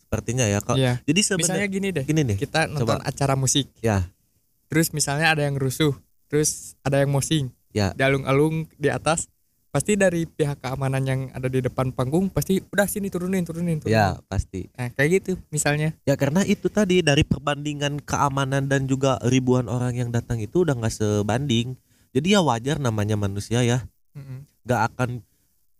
sepertinya 0.00 0.42
ya 0.42 0.58
kok 0.58 0.74
Iya. 0.74 0.98
jadi 1.06 1.20
Misalnya 1.22 1.38
sebenarnya 1.38 1.68
gini 1.70 1.88
deh, 1.88 2.04
gini 2.04 2.20
nih 2.26 2.36
kita 2.36 2.66
nonton 2.66 2.98
acara 3.00 3.32
musik. 3.32 3.70
Ya. 3.78 4.10
Terus 4.66 4.90
misalnya 4.90 5.30
ada 5.30 5.40
yang 5.40 5.54
rusuh, 5.54 5.94
terus 6.26 6.74
ada 6.82 6.98
yang 6.98 7.08
mosing. 7.08 7.48
Ya. 7.70 7.94
Di 7.94 8.02
alung-alung 8.02 8.66
di 8.78 8.90
atas 8.90 9.30
pasti 9.70 9.94
dari 9.94 10.26
pihak 10.26 10.58
keamanan 10.58 11.02
yang 11.06 11.20
ada 11.30 11.46
di 11.46 11.62
depan 11.62 11.94
panggung 11.94 12.26
pasti 12.26 12.58
udah 12.58 12.90
sini 12.90 13.06
turunin 13.06 13.46
turunin 13.46 13.78
turunin 13.78 13.94
Ya 13.94 14.18
pasti. 14.26 14.66
nah 14.74 14.90
kayak 14.90 15.22
gitu 15.22 15.38
misalnya 15.54 15.94
Ya 16.02 16.18
karena 16.18 16.42
itu 16.42 16.66
tadi 16.66 17.06
dari 17.06 17.22
perbandingan 17.22 18.02
keamanan 18.02 18.66
dan 18.66 18.90
juga 18.90 19.22
ribuan 19.22 19.70
orang 19.70 19.94
yang 19.94 20.10
datang 20.10 20.42
itu 20.42 20.66
udah 20.66 20.74
nggak 20.74 20.94
sebanding. 20.94 21.78
Jadi 22.10 22.34
ya 22.34 22.42
wajar 22.42 22.82
namanya 22.82 23.14
manusia 23.14 23.62
ya. 23.62 23.86
Nggak 24.66 24.80
akan 24.90 25.10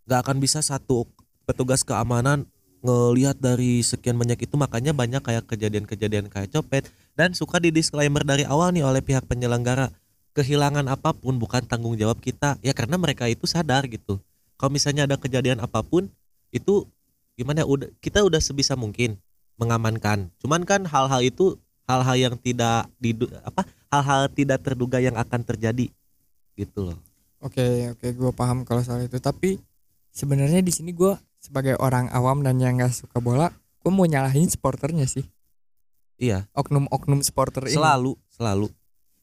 nggak 0.07 0.21
akan 0.23 0.37
bisa 0.39 0.63
satu 0.63 1.11
petugas 1.43 1.83
keamanan 1.83 2.47
ngelihat 2.81 3.37
dari 3.37 3.85
sekian 3.85 4.17
banyak 4.17 4.41
itu 4.41 4.55
makanya 4.57 4.97
banyak 4.97 5.21
kayak 5.21 5.45
kejadian-kejadian 5.51 6.33
kayak 6.33 6.49
copet 6.49 6.89
dan 7.13 7.37
suka 7.37 7.61
di 7.61 7.69
disclaimer 7.69 8.25
dari 8.25 8.49
awal 8.49 8.73
nih 8.73 8.87
oleh 8.87 9.05
pihak 9.05 9.29
penyelenggara 9.29 9.93
kehilangan 10.35 10.87
apa 10.87 11.11
pun 11.17 11.37
bukan 11.37 11.67
tanggung 11.67 11.99
jawab 11.99 12.23
kita 12.23 12.57
ya 12.63 12.71
karena 12.71 12.97
mereka 12.97 13.27
itu 13.27 13.45
sadar 13.47 13.87
gitu. 13.91 14.23
Kalau 14.55 14.71
misalnya 14.71 15.09
ada 15.09 15.17
kejadian 15.17 15.59
apa 15.65 15.83
pun 15.83 16.07
itu 16.55 16.87
gimana 17.35 17.65
udah 17.65 17.89
kita 17.99 18.23
udah 18.23 18.39
sebisa 18.39 18.77
mungkin 18.77 19.17
mengamankan. 19.57 20.31
Cuman 20.39 20.63
kan 20.69 20.87
hal-hal 20.87 21.25
itu 21.25 21.57
hal-hal 21.89 22.17
yang 22.17 22.35
tidak 22.39 22.87
didu 23.03 23.27
apa 23.43 23.67
hal-hal 23.91 24.31
tidak 24.31 24.63
terduga 24.63 25.03
yang 25.03 25.19
akan 25.19 25.43
terjadi 25.43 25.91
gitu 26.55 26.93
loh. 26.93 26.99
Oke 27.41 27.91
oke 27.91 28.07
gue 28.13 28.31
paham 28.37 28.63
kalau 28.63 28.85
soal 28.85 29.03
itu. 29.03 29.19
Tapi 29.19 29.59
sebenarnya 30.15 30.63
di 30.63 30.71
sini 30.71 30.95
gue 30.95 31.17
sebagai 31.41 31.75
orang 31.81 32.13
awam 32.13 32.45
dan 32.45 32.61
yang 32.61 32.77
nggak 32.79 32.93
suka 32.93 33.19
bola 33.19 33.49
gue 33.81 33.91
mau 33.91 34.05
nyalahin 34.05 34.47
supporternya 34.47 35.09
sih. 35.09 35.25
Iya. 36.21 36.45
Oknum-oknum 36.53 37.25
supporter 37.25 37.65
ini. 37.65 37.75
Selalu 37.81 38.13
selalu. 38.29 38.69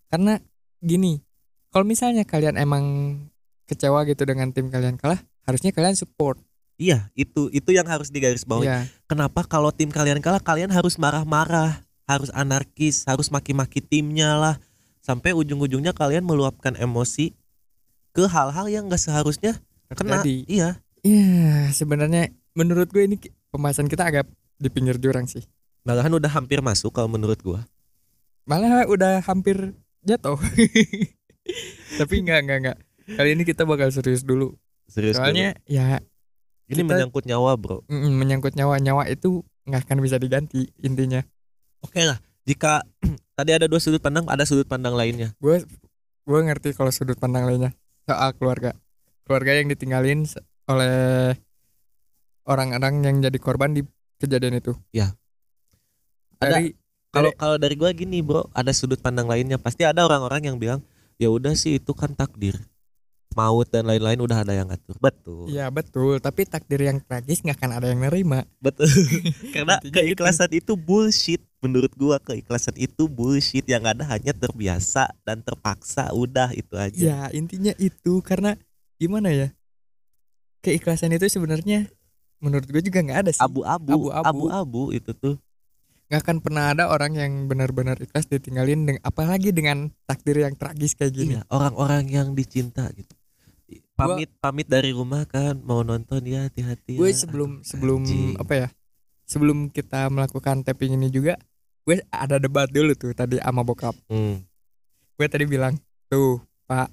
Karena 0.10 0.42
gini 0.84 1.22
kalau 1.74 1.86
misalnya 1.86 2.24
kalian 2.24 2.56
emang 2.58 2.84
kecewa 3.68 4.04
gitu 4.08 4.24
dengan 4.24 4.52
tim 4.56 4.72
kalian 4.72 4.96
kalah 4.96 5.20
harusnya 5.46 5.72
kalian 5.72 5.96
support 5.96 6.40
Iya, 6.78 7.10
itu 7.18 7.50
itu 7.50 7.74
yang 7.74 7.90
harus 7.90 8.14
digarisbawahi. 8.14 8.70
ya 8.70 8.86
Kenapa 9.10 9.42
kalau 9.50 9.74
tim 9.74 9.90
kalian 9.90 10.22
kalah 10.22 10.38
kalian 10.38 10.70
harus 10.70 10.94
marah-marah, 11.02 11.82
harus 12.06 12.30
anarkis, 12.38 13.02
harus 13.10 13.34
maki-maki 13.34 13.82
timnya 13.82 14.38
lah, 14.38 14.56
sampai 15.02 15.34
ujung-ujungnya 15.34 15.90
kalian 15.98 16.22
meluapkan 16.22 16.78
emosi 16.78 17.34
ke 18.14 18.30
hal-hal 18.30 18.70
yang 18.70 18.86
nggak 18.86 19.02
seharusnya 19.02 19.58
kena. 19.90 20.22
terjadi 20.22 20.36
Iya, 20.46 20.70
ya 21.02 21.74
sebenarnya 21.74 22.30
menurut 22.54 22.94
gue 22.94 23.10
ini 23.10 23.18
pembahasan 23.50 23.90
kita 23.90 24.06
agak 24.14 24.30
di 24.62 24.70
pinggir 24.70 25.02
jurang 25.02 25.26
sih 25.26 25.46
malahan 25.88 26.12
udah 26.12 26.28
hampir 26.34 26.60
masuk 26.60 26.92
kalau 26.92 27.08
menurut 27.08 27.40
gua. 27.40 27.64
malah 28.44 28.84
udah 28.90 29.24
hampir 29.24 29.72
jatuh 30.08 30.40
tapi 32.00 32.14
enggak 32.20 32.40
enggak 32.42 32.58
enggak 32.62 32.78
kali 33.14 33.30
ini 33.34 33.44
kita 33.44 33.64
bakal 33.64 33.88
serius 33.90 34.24
dulu 34.24 34.56
Serius 34.88 35.16
soalnya 35.16 35.52
ya 35.66 36.00
dulu. 36.00 36.08
ini 36.68 36.82
kita- 36.82 36.88
menyangkut 36.90 37.24
nyawa, 37.24 37.52
Bro. 37.56 37.84
mm, 37.86 38.12
menyangkut 38.14 38.54
nyawa 38.54 38.76
nyawa 38.78 39.04
itu 39.06 39.44
nggak 39.64 39.84
akan 39.84 40.00
bisa 40.00 40.16
diganti 40.16 40.72
intinya 40.80 41.20
Oke 41.78 42.02
lah, 42.02 42.18
jika 42.42 42.82
tadi 43.38 43.52
ada 43.52 43.68
dua 43.68 43.78
sudut 43.78 44.00
pandang, 44.00 44.26
ada 44.26 44.44
sudut 44.44 44.66
pandang 44.66 44.92
lainnya. 44.92 45.36
gue 45.38 45.62
gue 46.24 46.40
ngerti 46.42 46.72
kalau 46.72 46.90
sudut 46.90 47.16
pandang 47.16 47.46
lainnya 47.46 47.72
soal 48.04 48.32
keluarga 48.34 48.74
keluarga 49.24 49.52
yang 49.54 49.68
ditinggalin 49.68 50.24
oleh 50.66 51.36
orang-orang 52.44 53.04
yang 53.04 53.16
jadi 53.22 53.38
korban 53.38 53.72
di 53.72 53.84
kejadian 54.18 54.58
itu 54.58 54.74
Ya. 54.90 55.14
Ada- 56.40 56.60
dari 56.60 56.76
Kalau 57.12 57.32
kalau 57.40 57.56
dari 57.56 57.76
gua 57.80 57.92
gini, 57.96 58.20
Bro, 58.20 58.52
ada 58.52 58.72
sudut 58.76 59.00
pandang 59.00 59.26
lainnya. 59.26 59.56
Pasti 59.56 59.88
ada 59.88 60.04
orang-orang 60.04 60.52
yang 60.52 60.58
bilang, 60.60 60.84
"Ya 61.16 61.32
udah 61.32 61.56
sih 61.56 61.80
itu 61.80 61.92
kan 61.96 62.14
takdir." 62.14 62.60
Maut 63.38 63.70
dan 63.70 63.86
lain-lain 63.86 64.18
udah 64.18 64.42
ada 64.42 64.50
yang 64.58 64.66
ngatur. 64.66 64.98
Betul. 64.98 65.46
Iya 65.46 65.70
betul, 65.70 66.18
tapi 66.18 66.50
takdir 66.50 66.82
yang 66.82 66.98
tragis 66.98 67.46
nggak 67.46 67.62
akan 67.62 67.72
ada 67.78 67.88
yang 67.94 68.02
nerima. 68.02 68.50
Betul. 68.58 68.90
Karena 69.56 69.78
Intinya 69.78 69.94
gitu. 69.94 69.98
keikhlasan 70.02 70.52
itu 70.58 70.74
bullshit. 70.74 71.42
Menurut 71.62 71.94
gua 71.94 72.18
keikhlasan 72.18 72.74
itu 72.78 73.06
bullshit 73.06 73.66
yang 73.70 73.86
ada 73.86 74.06
hanya 74.10 74.34
terbiasa 74.34 75.14
dan 75.22 75.46
terpaksa. 75.46 76.10
Udah 76.18 76.50
itu 76.54 76.74
aja. 76.78 76.98
Ya 76.98 77.20
intinya 77.30 77.74
itu 77.78 78.26
karena 78.26 78.58
gimana 78.98 79.30
ya? 79.30 79.48
Keikhlasan 80.66 81.14
itu 81.14 81.30
sebenarnya 81.30 81.86
menurut 82.42 82.66
gue 82.70 82.82
juga 82.82 83.02
nggak 83.02 83.20
ada 83.26 83.32
sih. 83.34 83.42
Abu-abu. 83.42 84.10
abu-abu 84.14 84.84
itu 84.94 85.14
tuh. 85.14 85.38
Nggak 86.08 86.22
akan 86.24 86.38
pernah 86.40 86.72
ada 86.72 86.88
orang 86.88 87.20
yang 87.20 87.32
benar-benar 87.52 88.00
ikhlas 88.00 88.32
ditinggalin 88.32 88.88
dengan 88.88 89.04
apalagi 89.04 89.52
dengan 89.52 89.92
takdir 90.08 90.40
yang 90.40 90.56
tragis 90.56 90.96
kayak 90.96 91.12
gini. 91.12 91.36
Iya, 91.36 91.44
orang-orang 91.52 92.08
yang 92.08 92.28
dicinta 92.32 92.88
gitu. 92.96 93.12
Pamit 93.98 94.30
pamit 94.40 94.70
dari 94.70 94.96
rumah 94.96 95.28
kan 95.28 95.60
mau 95.66 95.84
nonton 95.84 96.24
ya 96.24 96.48
hati-hati. 96.48 96.96
gue 96.96 97.12
ya. 97.12 97.18
sebelum 97.18 97.66
sebelum 97.66 98.06
anjing. 98.06 98.40
apa 98.40 98.54
ya? 98.56 98.68
Sebelum 99.28 99.68
kita 99.68 100.08
melakukan 100.08 100.64
tapping 100.64 100.96
ini 100.96 101.12
juga, 101.12 101.36
gue 101.84 102.00
ada 102.08 102.40
debat 102.40 102.72
dulu 102.72 102.96
tuh 102.96 103.12
tadi 103.12 103.42
sama 103.44 103.68
bokap. 103.68 103.98
Hmm. 104.08 104.40
Gue 105.20 105.28
tadi 105.28 105.44
bilang, 105.44 105.76
tuh 106.08 106.40
Pak, 106.70 106.88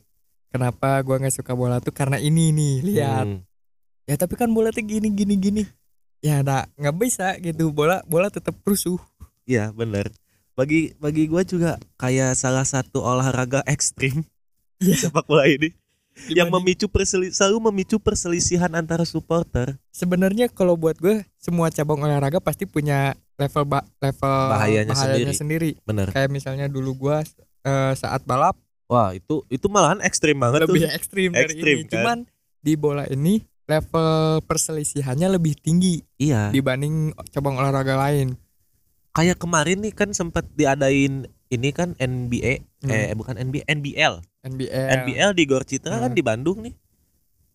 kenapa 0.51 0.99
gue 1.07 1.15
nggak 1.23 1.35
suka 1.39 1.55
bola 1.55 1.79
tuh 1.79 1.95
karena 1.95 2.19
ini 2.19 2.51
nih 2.51 2.75
lihat. 2.83 3.27
Hmm. 3.31 3.47
Ya 4.11 4.19
tapi 4.19 4.35
kan 4.35 4.51
bola 4.51 4.75
tuh 4.75 4.83
gini 4.83 5.13
gini 5.15 5.39
gini. 5.39 5.63
Ya 6.25 6.41
ada 6.41 6.65
nggak 6.75 6.97
bisa 6.97 7.37
gitu 7.37 7.69
bola 7.69 8.01
bola 8.05 8.27
tetap 8.27 8.57
rusuh. 8.63 8.97
Iya 9.45 9.69
bener 9.71 10.09
Bagi 10.55 10.97
bagi 10.97 11.27
gue 11.27 11.43
juga 11.45 11.77
kayak 11.95 12.33
salah 12.33 12.65
satu 12.65 12.99
olahraga 12.99 13.61
ekstrim 13.65 14.25
Iya. 14.79 15.05
sepak 15.05 15.27
bola 15.27 15.45
ini 15.45 15.77
yang 16.29 16.47
Dibanding- 16.47 16.79
memicu 16.79 16.87
perseli 16.87 17.29
selalu 17.29 17.59
memicu 17.65 17.99
perselisihan 17.99 18.71
antara 18.73 19.03
supporter. 19.03 19.77
sebenarnya 19.91 20.47
kalau 20.47 20.75
buat 20.75 20.95
gue 20.97 21.27
semua 21.37 21.69
cabang 21.69 21.99
olahraga 21.99 22.39
pasti 22.39 22.65
punya 22.65 23.13
level 23.35 23.67
ba- 23.67 23.85
level 23.99 24.31
Bahayanya 24.49 24.95
sendiri. 25.35 25.75
Bener. 25.83 26.09
Kayak 26.09 26.31
misalnya 26.31 26.67
dulu 26.67 26.95
gue 26.97 27.17
eh, 27.65 27.93
saat 27.93 28.23
balap 28.23 28.55
Wah 28.85 29.11
itu 29.11 29.43
itu 29.49 29.67
malahan 29.67 29.99
ekstrim 30.01 30.37
banget 30.37 30.65
lebih 30.65 30.85
tuh. 30.85 30.93
ekstrim 30.93 31.31
dari 31.31 31.51
Ekstrim, 31.51 31.77
ini. 31.79 31.85
kan? 31.85 31.93
Cuman 31.93 32.19
di 32.61 32.73
bola 32.75 33.05
ini 33.07 33.43
level 33.65 34.41
perselisihannya 34.45 35.29
lebih 35.31 35.57
tinggi 35.57 36.05
Iya. 36.17 36.51
dibanding 36.51 37.13
cabang 37.31 37.57
olahraga 37.57 37.97
lain. 37.97 38.37
Kayak 39.11 39.39
kemarin 39.39 39.81
nih 39.81 39.95
kan 39.95 40.11
sempat 40.11 40.45
diadain 40.53 41.25
ini 41.49 41.71
kan 41.71 41.95
NBA 41.95 42.67
eh 42.85 43.15
bukan 43.15 43.37
NBA 43.37 43.65
NBL 43.65 44.21
NBL. 44.43 44.89
NBL 45.01 45.31
di 45.33 45.45
Gor 45.47 45.65
Citra 45.65 45.97
kan 45.97 46.11
Hmm. 46.11 46.19
di 46.19 46.23
Bandung 46.23 46.59
nih. 46.61 46.75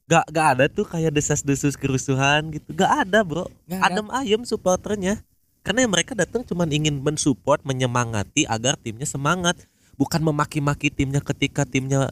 Gak, 0.10 0.26
gak 0.34 0.48
ada 0.58 0.66
tuh 0.66 0.90
kayak 0.90 1.14
desas-desus 1.14 1.78
kerusuhan 1.78 2.50
gitu. 2.50 2.74
Gak 2.74 3.06
ada 3.06 3.22
bro. 3.22 3.46
Nggak 3.70 3.78
ada. 3.78 3.94
Adem 3.94 4.08
ayem 4.10 4.42
supporternya. 4.42 5.22
Karena 5.62 5.86
yang 5.86 5.94
mereka 5.94 6.18
datang 6.18 6.42
cuma 6.42 6.66
ingin 6.66 6.98
mensupport, 6.98 7.62
menyemangati 7.62 8.50
agar 8.50 8.74
timnya 8.80 9.06
semangat, 9.06 9.54
bukan 10.00 10.24
memaki-maki 10.24 10.90
timnya 10.90 11.22
ketika 11.22 11.62
timnya 11.62 12.10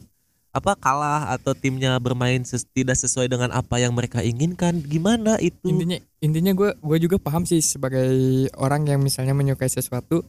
apa 0.58 0.74
kalah 0.74 1.30
atau 1.30 1.52
timnya 1.52 1.94
bermain 1.96 2.42
ses- 2.42 2.66
tidak 2.68 2.94
sesuai 2.94 3.26
dengan 3.26 3.50
apa 3.50 3.78
yang 3.78 3.90
mereka 3.90 4.20
inginkan. 4.20 4.78
Gimana 4.80 5.38
itu? 5.38 5.64
intinya 5.64 5.96
intinya 6.18 6.52
gue 6.52 6.70
gue 6.74 6.98
juga 7.00 7.16
paham 7.16 7.42
sih 7.42 7.58
sebagai 7.58 8.10
orang 8.54 8.84
yang 8.84 8.98
misalnya 8.98 9.32
menyukai 9.32 9.66
sesuatu 9.66 10.26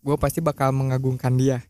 gue 0.00 0.16
pasti 0.16 0.38
bakal 0.38 0.70
mengagungkan 0.70 1.34
dia 1.34 1.64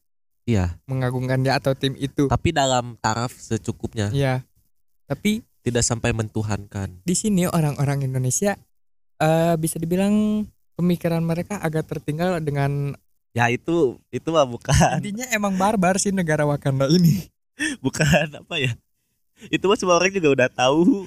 Iya. 0.45 0.77
mengagungkan 0.85 1.40
dia 1.40 1.57
atau 1.57 1.73
tim 1.73 1.97
itu 1.97 2.29
Tapi 2.29 2.49
dalam 2.51 2.95
taraf 2.99 3.33
secukupnya, 3.33 4.12
ya 4.12 4.45
tapi 5.05 5.40
tidak 5.61 5.81
sampai 5.81 6.12
mentuhankan. 6.12 7.01
di 7.01 7.12
sini 7.12 7.45
orang-orang 7.45 8.05
Indonesia 8.05 8.53
eh 9.17 9.55
bisa 9.57 9.77
dibilang 9.77 10.45
pemikiran 10.75 11.21
mereka 11.21 11.57
agak 11.59 11.88
tertinggal 11.88 12.37
dengan 12.38 12.93
Ya 13.33 13.49
itu 13.49 13.99
itu 14.11 14.29
mah 14.29 14.45
bukan 14.45 14.75
intinya 15.01 15.27
emang 15.29 15.55
barbar 15.55 15.97
sih 15.97 16.11
negara 16.11 16.45
Wakanda 16.45 16.87
ini 16.87 17.27
bukan 17.85 18.40
apa 18.40 18.57
ya? 18.59 18.73
Itu 19.51 19.67
mah 19.67 19.79
semua 19.79 19.99
orang 19.99 20.14
juga 20.14 20.29
udah 20.31 20.49
tahu. 20.51 21.07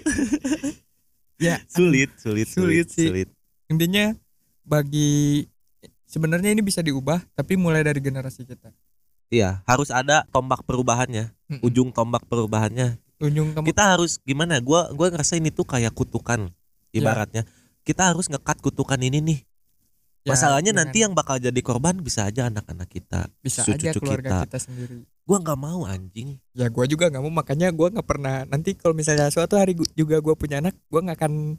ya 1.37 1.61
sulit, 1.69 2.09
sulit, 2.17 2.47
Sulit 2.49 2.85
sulit, 2.85 2.87
sih. 2.89 3.07
sulit. 3.09 3.29
intinya 3.69 4.15
bagi 4.65 5.45
sebenarnya 6.09 6.49
ini 6.49 6.65
bisa 6.65 6.81
diubah 6.81 7.21
tapi 7.37 7.53
mulai 7.59 7.85
dari 7.85 8.01
generasi 8.01 8.41
kita 8.47 8.73
Iya, 9.27 9.59
harus 9.67 9.91
ada 9.91 10.23
tombak 10.31 10.63
perubahannya, 10.63 11.35
Mm-mm. 11.51 11.59
ujung 11.59 11.91
tombak 11.91 12.23
perubahannya. 12.31 12.95
ujung 13.19 13.51
kamu 13.51 13.75
Kita 13.75 13.83
harus 13.91 14.23
gimana? 14.23 14.55
Gua 14.63 14.87
gua 14.95 15.11
ngerasa 15.11 15.35
ini 15.35 15.51
tuh 15.51 15.67
kayak 15.67 15.91
kutukan 15.91 16.47
ibaratnya. 16.95 17.43
Kita 17.83 18.07
harus 18.15 18.31
ngekat 18.31 18.63
kutukan 18.63 18.95
ini 19.03 19.19
nih. 19.19 19.39
Ya, 20.27 20.29
Masalahnya 20.29 20.69
dengan- 20.69 20.79
nanti 20.85 20.97
yang 20.99 21.13
bakal 21.13 21.39
jadi 21.39 21.59
korban 21.59 21.95
bisa 21.97 22.25
aja 22.25 22.45
anak-anak 22.45 22.85
kita. 22.85 23.31
bisa 23.39 23.63
cucu 23.63 23.79
aja 23.81 23.95
keluarga 23.95 24.27
kita. 24.27 24.39
kita. 24.45 24.57
sendiri 24.61 24.95
Gua 25.23 25.37
nggak 25.37 25.55
mau 25.57 25.83
anjing. 25.83 26.35
ya 26.51 26.67
gue 26.67 26.85
juga 26.85 27.07
nggak 27.07 27.19
mau 27.21 27.33
makanya 27.33 27.67
gue 27.69 27.87
nggak 27.89 28.03
pernah 28.05 28.43
nanti 28.43 28.73
kalau 28.73 28.91
misalnya 28.91 29.27
suatu 29.27 29.55
hari 29.55 29.71
gua- 29.73 29.91
juga 29.93 30.17
gue 30.17 30.35
punya 30.35 30.59
anak 30.59 30.75
gue 30.83 30.99
nggak 31.01 31.17
akan 31.17 31.55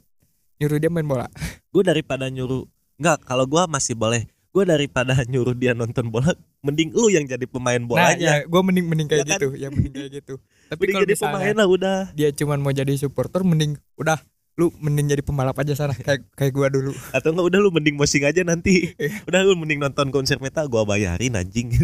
nyuruh 0.55 0.77
dia 0.77 0.87
main 0.87 1.03
bola 1.03 1.25
Gue 1.69 1.81
daripada 1.81 2.27
nyuruh 2.27 2.65
nggak 2.95 3.23
kalau 3.23 3.45
gua 3.45 3.65
masih 3.65 3.93
boleh 3.93 4.25
gue 4.49 4.63
daripada 4.63 5.13
nyuruh 5.29 5.53
dia 5.53 5.71
nonton 5.71 6.09
bola 6.09 6.33
mending 6.59 6.89
lu 6.91 7.07
yang 7.07 7.23
jadi 7.23 7.45
pemain 7.45 7.77
nah 7.77 7.85
bolanya 7.85 8.17
ya 8.17 8.35
gue 8.43 8.61
mending 8.63 8.85
mending 8.85 9.07
kayak 9.07 9.21
Ya 9.21 9.25
kan? 9.27 9.33
gitu 9.35 9.47
ya 9.55 9.67
mending 9.69 9.93
kayak 9.93 10.11
gitu 10.15 10.33
tapi 10.69 10.81
kalau 10.87 11.01
jadi 11.01 11.13
pemain 11.15 11.55
lah 11.55 11.67
udah 11.67 11.97
dia 12.11 12.29
cuman 12.31 12.57
mau 12.57 12.69
jadi 12.71 12.89
supporter 12.95 13.41
mending 13.41 13.77
udah 13.95 14.17
lu 14.59 14.67
mending 14.75 15.07
jadi 15.07 15.23
pembalap 15.23 15.55
aja 15.55 15.71
sana 15.71 15.95
kayak 16.05 16.27
kayak 16.35 16.51
gua 16.51 16.67
dulu. 16.67 16.91
Atau 17.15 17.31
enggak 17.31 17.47
udah 17.47 17.59
lu 17.63 17.71
mending 17.71 17.95
mosing 17.95 18.27
aja 18.27 18.43
nanti. 18.43 18.91
Iya. 18.99 19.23
udah 19.23 19.39
lu 19.47 19.55
mending 19.55 19.79
nonton 19.79 20.11
konser 20.11 20.35
metal 20.43 20.67
gua 20.67 20.83
bayarin 20.83 21.39
anjing. 21.39 21.71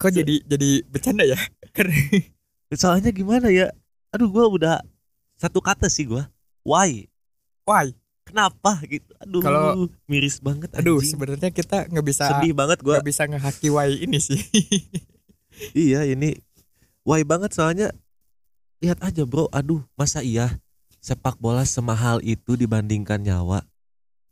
Kok 0.00 0.12
jadi 0.12 0.40
jadi 0.44 0.70
bercanda 0.88 1.24
ya? 1.24 1.36
Soalnya 2.80 3.12
gimana 3.12 3.52
ya? 3.52 3.68
Aduh 4.08 4.32
gua 4.32 4.48
udah 4.48 4.76
satu 5.36 5.60
kata 5.60 5.92
sih 5.92 6.08
gua. 6.08 6.32
Why? 6.64 7.04
Why? 7.68 7.92
Kenapa 8.24 8.80
gitu? 8.84 9.08
Aduh 9.20 9.40
Kalau- 9.40 9.88
miris 10.04 10.36
banget 10.40 10.68
aduh 10.76 11.00
anjing. 11.00 11.16
sebenarnya 11.16 11.48
kita 11.48 11.88
nggak 11.88 12.06
bisa 12.08 12.28
sedih 12.28 12.52
banget 12.52 12.84
gua. 12.84 13.00
nggak 13.00 13.08
bisa 13.08 13.24
ngehaki 13.24 13.68
why 13.72 13.88
ini 13.88 14.20
sih. 14.20 14.40
Iya 15.72 16.04
ini 16.04 16.36
why 17.08 17.24
banget 17.24 17.56
soalnya 17.56 17.88
lihat 18.82 18.98
aja 19.02 19.22
bro. 19.26 19.50
Aduh 19.50 19.82
masa 19.98 20.22
iya 20.22 20.58
sepak 20.98 21.38
bola 21.38 21.62
semahal 21.66 22.18
itu 22.22 22.54
dibandingkan 22.58 23.22
nyawa? 23.22 23.62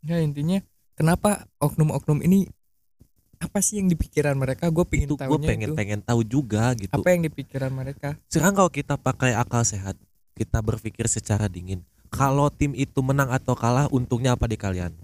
Ya 0.03 0.19
intinya 0.19 0.59
kenapa 0.95 1.47
oknum-oknum 1.59 2.23
ini 2.23 2.47
apa 3.37 3.61
sih 3.61 3.77
yang 3.77 3.87
di 3.91 3.97
pikiran 3.97 4.33
mereka? 4.33 4.67
Gue 4.73 4.85
pengen 4.87 5.13
itu 5.13 5.15
gue 5.15 5.39
pengen 5.43 5.69
itu. 5.73 5.77
pengen 5.77 5.99
tahu 6.01 6.21
juga 6.25 6.73
gitu. 6.73 6.93
Apa 6.93 7.13
yang 7.13 7.21
di 7.27 7.31
pikiran 7.31 7.69
mereka? 7.69 8.17
Sekarang 8.31 8.55
kalau 8.57 8.71
kita 8.71 8.97
pakai 8.97 9.37
akal 9.37 9.61
sehat 9.61 9.95
kita 10.37 10.61
berpikir 10.61 11.05
secara 11.09 11.49
dingin 11.49 11.81
kalau 12.07 12.47
tim 12.53 12.71
itu 12.77 13.01
menang 13.03 13.29
atau 13.33 13.53
kalah 13.57 13.89
untungnya 13.91 14.33
apa 14.33 14.47
di 14.47 14.57
kalian? 14.57 14.95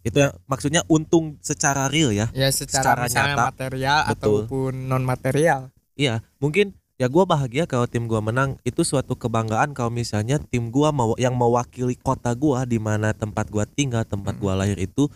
Itu 0.00 0.22
ya 0.22 0.32
maksudnya 0.48 0.86
untung 0.88 1.36
secara 1.44 1.90
real 1.90 2.14
ya? 2.14 2.30
Ya 2.32 2.48
Secara 2.48 3.04
secara, 3.04 3.34
nyata. 3.36 3.44
material 3.52 4.00
Betul. 4.08 4.14
ataupun 4.48 4.72
non 4.88 5.04
material 5.04 5.68
iya 5.98 6.22
mungkin 6.38 6.77
ya 6.98 7.06
gue 7.06 7.24
bahagia 7.24 7.64
kalau 7.64 7.86
tim 7.86 8.04
gue 8.04 8.18
menang. 8.18 8.58
Itu 8.62 8.82
suatu 8.82 9.14
kebanggaan 9.14 9.72
kalau 9.72 9.88
misalnya 9.88 10.36
tim 10.42 10.68
gue 10.68 10.88
mau 10.90 11.14
yang 11.16 11.32
mewakili 11.32 11.94
kota 11.94 12.34
gue 12.34 12.58
di 12.66 12.76
mana 12.76 13.14
tempat 13.14 13.48
gue 13.48 13.62
tinggal 13.72 14.02
tempat 14.02 14.34
Hmm. 14.36 14.42
gue 14.42 14.52
lahir 14.54 14.78
itu 14.78 15.06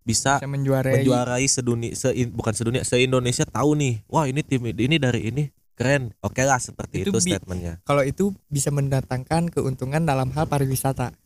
bisa 0.00 0.36
bisa 0.36 0.48
menjuarai. 0.48 1.00
menjuarai 1.00 1.44
sedunia 1.44 1.92
se 1.92 2.08
bukan 2.28 2.52
sedunia 2.52 2.82
se 2.84 2.96
Indonesia 2.96 3.44
tahu 3.44 3.76
nih 3.76 4.00
wah 4.08 4.24
ini 4.24 4.40
tim 4.40 4.60
ini 4.64 4.96
dari 4.96 5.28
ini 5.28 5.42
keren. 5.76 6.12
Oke 6.20 6.44
lah 6.44 6.60
seperti 6.60 7.04
itu, 7.04 7.12
Itu 7.12 7.20
statementnya. 7.24 7.80
kalau 7.84 8.04
itu 8.04 8.36
bisa 8.52 8.68
mendatangkan 8.68 9.48
keuntungan 9.48 10.04
dalam 10.04 10.28
hal 10.36 10.44
pariwisata. 10.44 11.16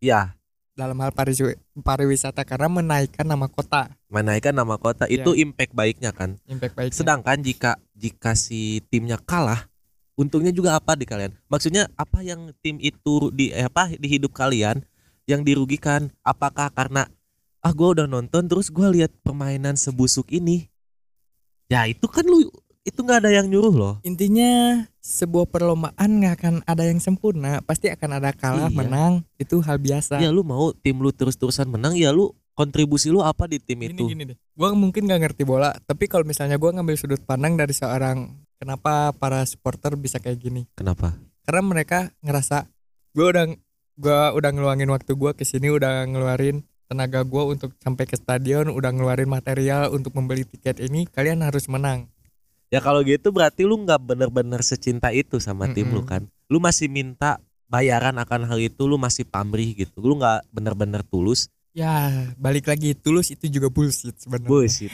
Ya 0.00 0.36
dalam 0.80 0.96
hal 1.04 1.12
pariwi- 1.12 1.60
pariwisata 1.84 2.40
karena 2.48 2.72
menaikkan 2.72 3.28
nama 3.28 3.44
kota. 3.52 3.92
Menaikkan 4.08 4.56
nama 4.56 4.80
kota 4.80 5.04
itu 5.12 5.36
impact 5.36 5.76
baiknya 5.76 6.16
kan? 6.16 6.40
Impact 6.48 6.72
baik 6.72 6.90
sedangkan 6.96 7.44
jika 7.44 7.76
jika 7.92 8.32
si 8.32 8.80
timnya 8.88 9.20
kalah 9.20 9.68
untungnya 10.16 10.52
juga 10.52 10.80
apa 10.80 10.96
di 10.96 11.04
kalian? 11.04 11.36
Maksudnya 11.52 11.88
apa 11.96 12.20
yang 12.20 12.56
tim 12.64 12.80
itu 12.80 13.28
di 13.32 13.52
eh, 13.52 13.68
apa 13.68 13.92
di 13.92 14.08
hidup 14.08 14.32
kalian 14.32 14.80
yang 15.28 15.44
dirugikan? 15.44 16.08
Apakah 16.20 16.68
karena 16.72 17.08
ah 17.60 17.72
gue 17.72 17.88
udah 18.00 18.08
nonton 18.08 18.48
terus 18.48 18.72
gue 18.72 18.88
lihat 18.88 19.12
permainan 19.20 19.76
sebusuk 19.76 20.32
ini? 20.32 20.68
Ya 21.68 21.84
itu 21.84 22.08
kan 22.08 22.24
lu 22.24 22.48
itu 22.84 23.00
nggak 23.00 23.24
ada 23.24 23.30
yang 23.32 23.48
nyuruh 23.48 23.72
loh. 23.72 23.94
Intinya 24.04 24.84
sebuah 25.00 25.48
perlombaan 25.48 26.10
nggak 26.20 26.34
akan 26.36 26.54
ada 26.68 26.84
yang 26.84 27.00
sempurna 27.00 27.64
pasti 27.64 27.88
akan 27.88 28.20
ada 28.20 28.36
kalah 28.36 28.68
Iya. 28.68 28.76
menang 28.76 29.12
itu 29.40 29.56
hal 29.64 29.80
biasa. 29.80 30.20
Ya 30.20 30.28
lu 30.28 30.44
mau 30.44 30.76
tim 30.76 31.00
lu 31.00 31.08
terus-terusan 31.08 31.66
menang 31.66 31.96
ya 31.96 32.12
lu 32.12 32.30
kontribusi 32.52 33.08
lu 33.08 33.24
apa 33.24 33.48
di 33.48 33.56
tim 33.56 33.80
gini 33.80 33.96
itu? 33.96 34.04
gini 34.04 34.22
deh. 34.28 34.36
Gua 34.52 34.76
mungkin 34.76 35.08
nggak 35.08 35.20
ngerti 35.24 35.42
bola 35.48 35.72
tapi 35.88 36.04
kalau 36.04 36.28
misalnya 36.28 36.60
gua 36.60 36.76
ngambil 36.76 37.00
sudut 37.00 37.24
pandang 37.24 37.56
dari 37.56 37.72
seorang 37.72 38.28
kenapa 38.60 39.16
para 39.16 39.40
supporter 39.48 39.96
bisa 39.96 40.20
kayak 40.20 40.36
gini? 40.36 40.68
Kenapa? 40.76 41.16
Karena 41.48 41.64
mereka 41.64 42.12
ngerasa 42.20 42.68
gua 43.16 43.26
udah 43.32 43.44
gua 43.96 44.36
udah 44.36 44.50
ngeluangin 44.52 44.92
waktu 44.92 45.16
gua 45.16 45.32
ke 45.32 45.48
sini 45.48 45.72
udah 45.72 46.04
ngeluarin 46.04 46.60
tenaga 46.84 47.24
gua 47.24 47.48
untuk 47.48 47.72
sampai 47.80 48.04
ke 48.04 48.20
stadion 48.20 48.68
udah 48.68 48.92
ngeluarin 48.92 49.32
material 49.32 49.88
untuk 49.88 50.12
membeli 50.12 50.44
tiket 50.44 50.76
ini 50.84 51.08
kalian 51.08 51.40
harus 51.40 51.72
menang 51.72 52.12
ya 52.70 52.78
kalau 52.78 53.02
gitu 53.02 53.34
berarti 53.34 53.66
lu 53.66 53.82
nggak 53.82 54.00
bener-bener 54.00 54.62
secinta 54.62 55.10
itu 55.10 55.42
sama 55.42 55.68
tim 55.74 55.90
lu 55.90 56.06
kan? 56.06 56.24
Lu 56.46 56.62
masih 56.62 56.86
minta 56.86 57.42
bayaran 57.70 58.18
akan 58.18 58.46
hal 58.50 58.58
itu 58.58 58.82
lu 58.86 58.96
masih 58.96 59.26
pamrih 59.26 59.74
gitu. 59.74 59.98
Lu 59.98 60.18
nggak 60.18 60.46
bener-bener 60.54 61.02
tulus? 61.06 61.50
Ya 61.70 62.10
balik 62.34 62.66
lagi 62.66 62.98
tulus 62.98 63.30
itu 63.30 63.46
juga 63.46 63.70
bullshit 63.70 64.14
sebenarnya. 64.18 64.48
Bullshit. 64.48 64.90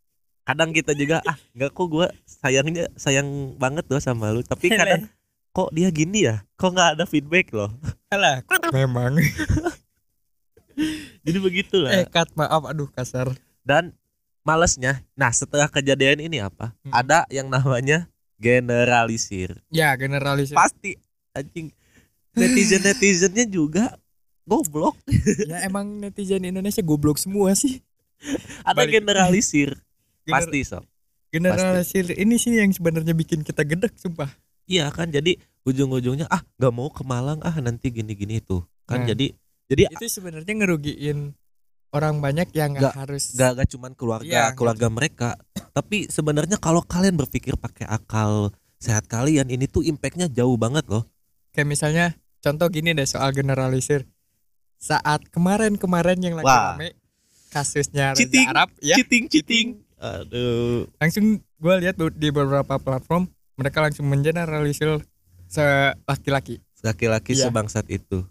Kadang 0.46 0.70
kita 0.70 0.94
juga 0.94 1.22
ah 1.26 1.34
nggak 1.58 1.70
kok 1.74 1.86
gua 1.90 2.06
sayangnya 2.22 2.86
sayang 2.94 3.58
banget 3.58 3.86
loh 3.90 3.98
sama 3.98 4.30
lu. 4.30 4.46
Tapi 4.46 4.70
kadang 4.70 5.10
kok 5.50 5.74
dia 5.74 5.90
gini 5.90 6.22
ya? 6.22 6.46
Kok 6.54 6.70
nggak 6.70 6.90
ada 6.94 7.04
feedback 7.06 7.50
loh? 7.50 7.74
Alah, 8.14 8.46
memang. 8.78 9.18
Jadi 11.26 11.38
begitulah. 11.42 11.90
Eh 11.90 12.06
kat 12.06 12.30
maaf 12.38 12.62
aduh 12.62 12.86
kasar. 12.94 13.34
Dan 13.66 13.90
malesnya. 14.46 15.02
Nah 15.12 15.34
setelah 15.34 15.66
kejadian 15.66 16.22
ini 16.22 16.38
apa? 16.38 16.70
Hmm. 16.86 16.92
ada 16.94 17.26
yang 17.28 17.50
namanya 17.50 18.06
generalisir. 18.38 19.58
Ya 19.68 19.90
generalis 19.98 20.54
pasti 20.54 20.94
anjing. 21.34 21.74
Netizen 22.32 22.84
netizennya 22.84 23.44
juga 23.44 23.98
goblok. 24.44 24.94
Ya 25.50 25.66
emang 25.66 25.98
netizen 25.98 26.44
Indonesia 26.44 26.80
goblok 26.80 27.18
semua 27.18 27.56
sih. 27.58 27.82
Ada 28.62 28.84
Balik. 28.84 29.02
generalisir. 29.02 29.74
Gener- 30.22 30.32
pasti 30.46 30.60
sob. 30.62 30.84
generalisir 31.26 32.16
ini 32.16 32.38
sih 32.38 32.54
yang 32.54 32.70
sebenarnya 32.72 33.12
bikin 33.12 33.42
kita 33.42 33.60
gedek 33.60 33.92
sumpah. 33.98 34.30
Iya 34.64 34.88
kan 34.88 35.10
jadi 35.10 35.36
ujung-ujungnya 35.62 36.26
ah 36.26 36.40
nggak 36.56 36.72
mau 36.72 36.88
ke 36.88 37.02
Malang 37.02 37.42
ah 37.42 37.52
nanti 37.58 37.90
gini-gini 37.90 38.38
itu 38.40 38.62
kan 38.86 39.02
Nah. 39.02 39.10
jadi 39.10 39.34
jadi 39.66 39.82
itu 39.90 40.06
sebenarnya 40.06 40.48
ngerugiin 40.48 41.34
orang 41.94 42.18
banyak 42.18 42.50
yang 42.56 42.74
nggak 42.74 42.94
harus 42.96 43.36
gak, 43.36 43.62
gak 43.62 43.68
cuman 43.76 43.92
keluarga 43.94 44.26
nggak 44.26 44.52
keluarga 44.58 44.88
mereka. 44.90 45.28
Tapi 45.76 46.08
sebenarnya 46.10 46.58
kalau 46.58 46.82
kalian 46.82 47.14
berpikir 47.14 47.54
pakai 47.56 47.86
akal 47.86 48.50
sehat 48.76 49.06
kalian 49.08 49.48
ini 49.48 49.70
tuh 49.70 49.86
impactnya 49.86 50.26
jauh 50.28 50.56
banget 50.58 50.84
loh. 50.88 51.06
Kayak 51.54 51.68
misalnya 51.68 52.06
contoh 52.42 52.68
gini 52.68 52.92
deh 52.92 53.08
soal 53.08 53.32
generalisir. 53.32 54.04
Saat 54.76 55.32
kemarin-kemarin 55.32 56.20
yang 56.20 56.34
lagi 56.36 56.48
Wah. 56.48 56.76
rame 56.76 56.92
kasusnya 57.48 58.12
Reza 58.12 58.20
Cheating. 58.20 58.46
Arab 58.52 58.68
ya. 58.84 58.96
cheating 59.00 59.24
cheating. 59.32 59.66
Aduh. 59.96 60.84
Langsung 61.00 61.40
gue 61.40 61.74
lihat 61.80 61.96
di 61.96 62.28
beberapa 62.28 62.76
platform 62.76 63.32
mereka 63.56 63.80
langsung 63.80 64.04
mengeneralisir 64.04 65.00
se 65.48 65.64
laki-laki. 66.04 66.60
Laki-laki 66.84 67.32
Iya. 67.32 67.48
sebangsat 67.48 67.88
itu. 67.88 68.28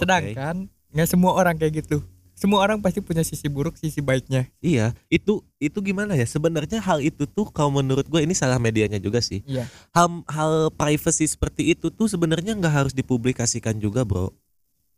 Sedangkan 0.00 0.72
nggak 0.94 1.08
semua 1.10 1.36
orang 1.36 1.60
kayak 1.60 1.84
gitu 1.84 2.00
semua 2.34 2.60
orang 2.60 2.78
pasti 2.78 2.98
punya 2.98 3.22
sisi 3.22 3.46
buruk 3.46 3.74
sisi 3.74 3.98
baiknya 3.98 4.50
Iya, 4.58 4.90
itu 5.08 5.40
itu 5.56 5.78
gimana 5.80 6.12
ya? 6.12 6.26
Sebenarnya 6.26 6.78
hal 6.78 6.98
itu 6.98 7.24
tuh 7.24 7.46
kalau 7.48 7.70
menurut 7.72 8.04
gue 8.04 8.20
ini 8.20 8.34
salah 8.34 8.58
medianya 8.58 8.98
juga 8.98 9.18
sih. 9.18 9.40
Iya. 9.46 9.64
Hal 9.90 10.20
hal 10.26 10.52
privacy 10.70 11.24
seperti 11.24 11.72
itu 11.72 11.88
tuh 11.88 12.04
sebenarnya 12.04 12.52
nggak 12.52 12.74
harus 12.74 12.92
dipublikasikan 12.92 13.78
juga, 13.78 14.02
bro. 14.02 14.34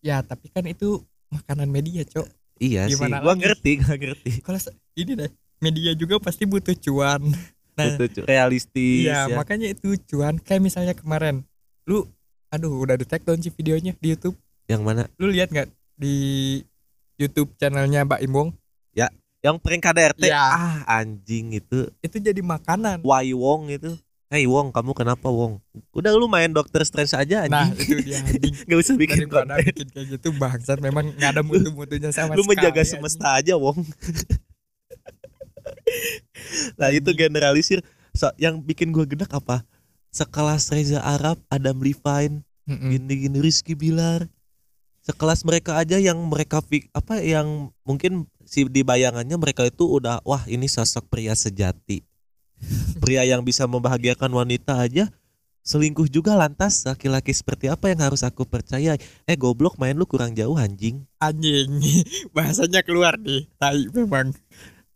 ya 0.01 0.22
tapi 0.22 0.49
kan 0.49 0.62
itu 0.64 1.03
makanan 1.29 1.66
media 1.66 2.03
cok 2.03 2.27
Iya 2.57 2.87
Gimana 2.87 3.20
sih, 3.20 3.27
lagi? 3.27 3.40
ngerti, 3.42 3.70
gak 3.81 3.99
ngerti. 3.99 4.31
kalau 4.40 4.61
ini 4.94 5.12
deh 5.14 5.31
media 5.59 5.92
juga 5.92 6.16
pasti 6.16 6.46
butuh 6.46 6.72
cuan 6.79 7.20
nah 7.75 7.85
Betul, 7.92 8.09
cu- 8.14 8.25
realistis 8.25 9.05
iya 9.05 9.27
ya. 9.27 9.35
makanya 9.35 9.68
itu 9.68 9.99
cuan 10.07 10.38
kayak 10.38 10.62
misalnya 10.62 10.94
kemarin 10.94 11.44
lu 11.85 12.07
aduh 12.49 12.72
udah 12.72 12.96
di 12.96 13.05
tag 13.05 13.20
belum 13.20 13.42
sih 13.42 13.51
videonya 13.51 13.92
di 13.99 14.14
YouTube 14.14 14.33
Yang 14.64 14.81
mana? 14.81 15.03
lu 15.18 15.29
lihat 15.29 15.51
nggak 15.51 15.68
di 15.99 16.16
YouTube 17.16 17.52
channelnya 17.57 18.05
Mbak 18.05 18.22
Imbong 18.22 18.52
Yang 19.44 19.62
prank 19.62 19.79
KDRT. 19.79 20.26
Iya. 20.26 20.42
Ah, 20.42 20.76
anjing 20.98 21.55
itu. 21.55 21.87
itu 22.02 22.16
jadi 22.18 22.42
makanan 22.42 22.98
Why 23.07 23.31
Wong 23.31 23.70
itu. 23.70 23.94
Hey 24.26 24.42
Wong, 24.42 24.74
kamu 24.74 24.90
kenapa 24.90 25.31
Wong? 25.31 25.62
Udah 25.94 26.11
lu 26.18 26.26
main 26.26 26.50
Doctor 26.50 26.83
Strange 26.83 27.14
aja 27.14 27.46
nah 27.46 27.70
anjing. 27.70 27.79
itu 27.79 28.11
dia 28.11 28.18
anjing 28.26 28.55
Gak 28.66 28.79
usah 28.83 28.94
bikin 28.98 29.31
daripada 29.31 29.55
konten. 29.55 29.62
bikin 29.70 29.87
kayak 29.94 30.07
gitu 30.18 30.29
bangsat 30.35 30.83
memang 30.83 31.14
nggak 31.14 31.31
ada 31.31 31.42
mutu-mutunya 31.46 32.11
sama 32.11 32.35
Lu 32.35 32.42
menjaga 32.42 32.83
sekali, 32.83 33.07
semesta 33.07 33.38
aja, 33.38 33.55
Wong. 33.55 33.87
nah, 36.81 36.90
itu 36.90 37.11
generalisir. 37.14 37.87
So, 38.18 38.35
yang 38.42 38.59
bikin 38.66 38.90
gua 38.90 39.07
gedek 39.07 39.31
apa? 39.31 39.62
Sekelas 40.11 40.74
Reza 40.74 40.98
Arab, 41.07 41.38
Adam 41.46 41.79
Levine, 41.79 42.42
anjing. 42.42 42.72
Mm-mm. 42.83 42.90
gini-gini 42.98 43.38
Rizky 43.38 43.79
Bilar 43.79 44.26
sekelas 45.06 45.46
mereka 45.46 45.78
aja 45.78 46.02
yang 46.02 46.18
mereka 46.26 46.58
apa 46.90 47.14
yang 47.22 47.70
mungkin 47.86 48.26
si 48.42 48.66
di 48.66 48.82
bayangannya 48.82 49.38
mereka 49.38 49.62
itu 49.62 49.86
udah 49.86 50.18
wah 50.26 50.42
ini 50.50 50.66
sosok 50.66 51.06
pria 51.06 51.30
sejati 51.32 52.02
pria 52.98 53.22
yang 53.22 53.46
bisa 53.46 53.70
membahagiakan 53.70 54.26
wanita 54.34 54.82
aja 54.82 55.06
selingkuh 55.62 56.06
juga 56.06 56.34
lantas 56.34 56.82
laki-laki 56.82 57.30
seperti 57.30 57.66
apa 57.66 57.90
yang 57.90 58.02
harus 58.02 58.22
aku 58.22 58.46
percaya 58.46 58.94
eh 58.98 59.36
goblok 59.38 59.78
main 59.78 59.94
lu 59.94 60.06
kurang 60.06 60.34
jauh 60.34 60.54
anjing 60.58 61.02
Anjing. 61.18 61.82
Bahasanya 62.36 62.82
keluar 62.86 63.18
nih. 63.18 63.46
Tai 63.58 63.86
memang. 63.90 64.30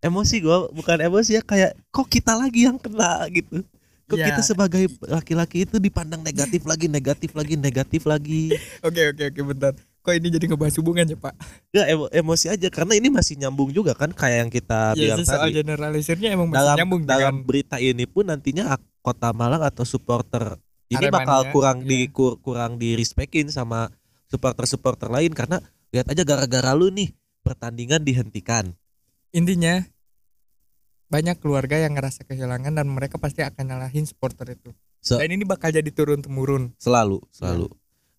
emosi 0.01 0.41
gua 0.41 0.65
bukan 0.73 0.97
emosi 0.97 1.37
ya 1.37 1.43
kayak 1.43 1.77
kok 1.93 2.07
kita 2.09 2.33
lagi 2.33 2.65
yang 2.67 2.79
kena 2.79 3.27
gitu 3.31 3.61
kok 4.07 4.17
Ya. 4.17 4.27
kita 4.33 4.43
sebagai 4.43 4.91
laki-laki 5.07 5.63
itu 5.63 5.79
dipandang 5.79 6.19
negatif 6.19 6.67
lagi 6.67 6.91
negatif 6.91 7.31
lagi 7.31 7.55
negatif 7.55 8.01
lagi 8.03 8.51
Oke 8.87 9.07
oke 9.07 9.23
oke 9.31 9.41
bentar. 9.55 9.71
Kok 10.01 10.13
ini 10.17 10.33
jadi 10.33 10.45
ngebahas 10.49 10.75
hubungan 10.81 11.05
ya 11.05 11.13
Pak? 11.13 11.33
ya 11.69 11.83
emo- 11.87 12.09
emosi 12.09 12.49
aja 12.49 12.67
karena 12.67 12.97
ini 12.97 13.07
masih 13.07 13.37
nyambung 13.37 13.69
juga 13.69 13.93
kan 13.93 14.09
kayak 14.09 14.37
yang 14.41 14.49
kita 14.49 14.79
Ya 14.93 15.13
bilang 15.13 15.17
soal 15.21 15.45
tadi 15.45 15.61
generalisirnya 15.61 16.29
emang 16.33 16.49
masih 16.49 16.57
dalam 16.57 16.75
nyambung 16.81 17.01
dalam 17.05 17.19
dengan 17.21 17.35
berita 17.45 17.77
ini 17.77 18.05
pun 18.05 18.25
nantinya 18.25 18.75
kota 18.99 19.29
Malang 19.29 19.61
atau 19.61 19.85
supporter 19.85 20.57
ini 20.89 20.97
Aremania, 20.99 21.15
bakal 21.21 21.39
kurang 21.49 21.77
iya. 21.81 21.87
di 21.87 21.99
kur- 22.09 22.41
kurang 22.41 22.75
di 22.75 22.97
respectin 22.97 23.47
sama 23.47 23.93
supporter-supporter 24.25 25.07
lain 25.07 25.31
karena 25.31 25.61
lihat 25.89 26.09
aja 26.09 26.25
gara-gara 26.25 26.73
lu 26.73 26.89
nih 26.89 27.13
pertandingan 27.41 28.01
dihentikan 28.01 28.73
intinya 29.29 29.85
banyak 31.07 31.37
keluarga 31.37 31.75
yang 31.75 31.93
ngerasa 31.93 32.23
kehilangan 32.23 32.73
dan 32.73 32.87
mereka 32.87 33.19
pasti 33.19 33.43
akan 33.43 33.67
nyalahin 33.67 34.07
supporter 34.07 34.55
itu. 34.55 34.71
Se- 34.97 35.19
Dan 35.19 35.29
ini 35.29 35.43
bakal 35.43 35.69
jadi 35.69 35.91
turun 35.91 36.23
temurun. 36.23 36.71
selalu 36.79 37.19
selalu 37.29 37.67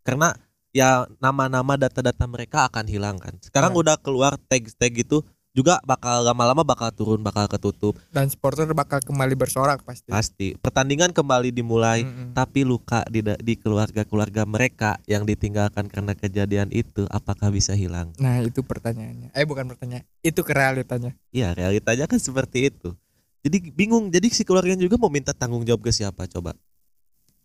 karena 0.04 0.36
ya 0.72 1.04
nama-nama 1.18 1.76
data-data 1.76 2.24
mereka 2.24 2.66
akan 2.66 2.84
hilang 2.84 3.16
kan 3.16 3.36
sekarang 3.38 3.72
Ya. 3.72 3.78
udah 3.78 3.96
keluar 3.96 4.40
tag-tag 4.42 4.92
gitu 4.96 5.20
juga 5.52 5.76
bakal 5.82 6.24
lama-lama 6.24 6.64
bakal 6.64 6.88
turun 6.90 7.20
bakal 7.20 7.44
ketutup 7.44 8.00
Dan 8.08 8.24
supporter 8.26 8.64
bakal 8.72 8.98
kembali 8.98 9.36
bersorak 9.36 9.84
pasti. 9.84 10.08
pasti 10.08 10.46
pertandingan 10.56 11.12
kembali 11.12 11.52
dimulai 11.52 12.02
Mm-mm. 12.02 12.32
tapi 12.32 12.64
luka 12.64 13.04
di 13.06 13.20
di 13.20 13.54
keluarga-keluarga 13.54 14.42
mereka 14.42 14.96
yang 15.04 15.22
ditinggalkan 15.22 15.86
karena 15.86 16.16
kejadian 16.16 16.72
itu 16.72 17.04
apakah 17.06 17.52
bisa 17.52 17.76
hilang 17.76 18.16
Nah 18.16 18.40
itu 18.40 18.64
pertanyaannya. 18.64 19.28
Eh 19.30 19.44
bukan 19.44 19.68
pertanyaan. 19.68 20.08
Itu 20.18 20.40
kerealitanya. 20.40 21.12
Iya 21.28 21.52
realitanya 21.52 22.08
kan 22.08 22.16
seperti 22.16 22.72
itu 22.72 22.96
jadi 23.42 23.58
bingung 23.68 24.08
jadi 24.08 24.30
si 24.30 24.48
keluarga 24.48 24.72
juga 24.72 24.96
mau 24.96 25.10
minta 25.10 25.34
tanggung 25.34 25.62
jawab 25.62 25.82
ke 25.82 25.92
siapa 25.92 26.24
coba 26.24 26.56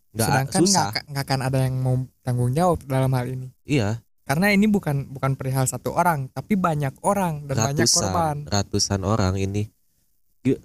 nggak 0.08 0.28
Sedangkan 0.28 0.60
susah 0.64 0.86
nggak 0.90 1.04
nggak 1.12 1.24
akan 1.28 1.40
ada 1.44 1.58
yang 1.68 1.74
mau 1.78 1.94
tanggung 2.24 2.52
jawab 2.52 2.78
dalam 2.84 3.10
hal 3.12 3.26
ini. 3.28 3.48
iya 3.64 4.00
Karena 4.28 4.52
ini 4.52 4.68
bukan 4.68 5.08
bukan 5.08 5.40
perihal 5.40 5.64
satu 5.64 5.96
orang, 5.96 6.28
tapi 6.28 6.52
banyak 6.52 6.92
orang 7.00 7.48
dan 7.48 7.72
banyak 7.72 7.88
korban. 7.88 8.44
ratusan 8.44 9.00
ratusan 9.00 9.00
orang 9.02 9.34
ini 9.36 9.72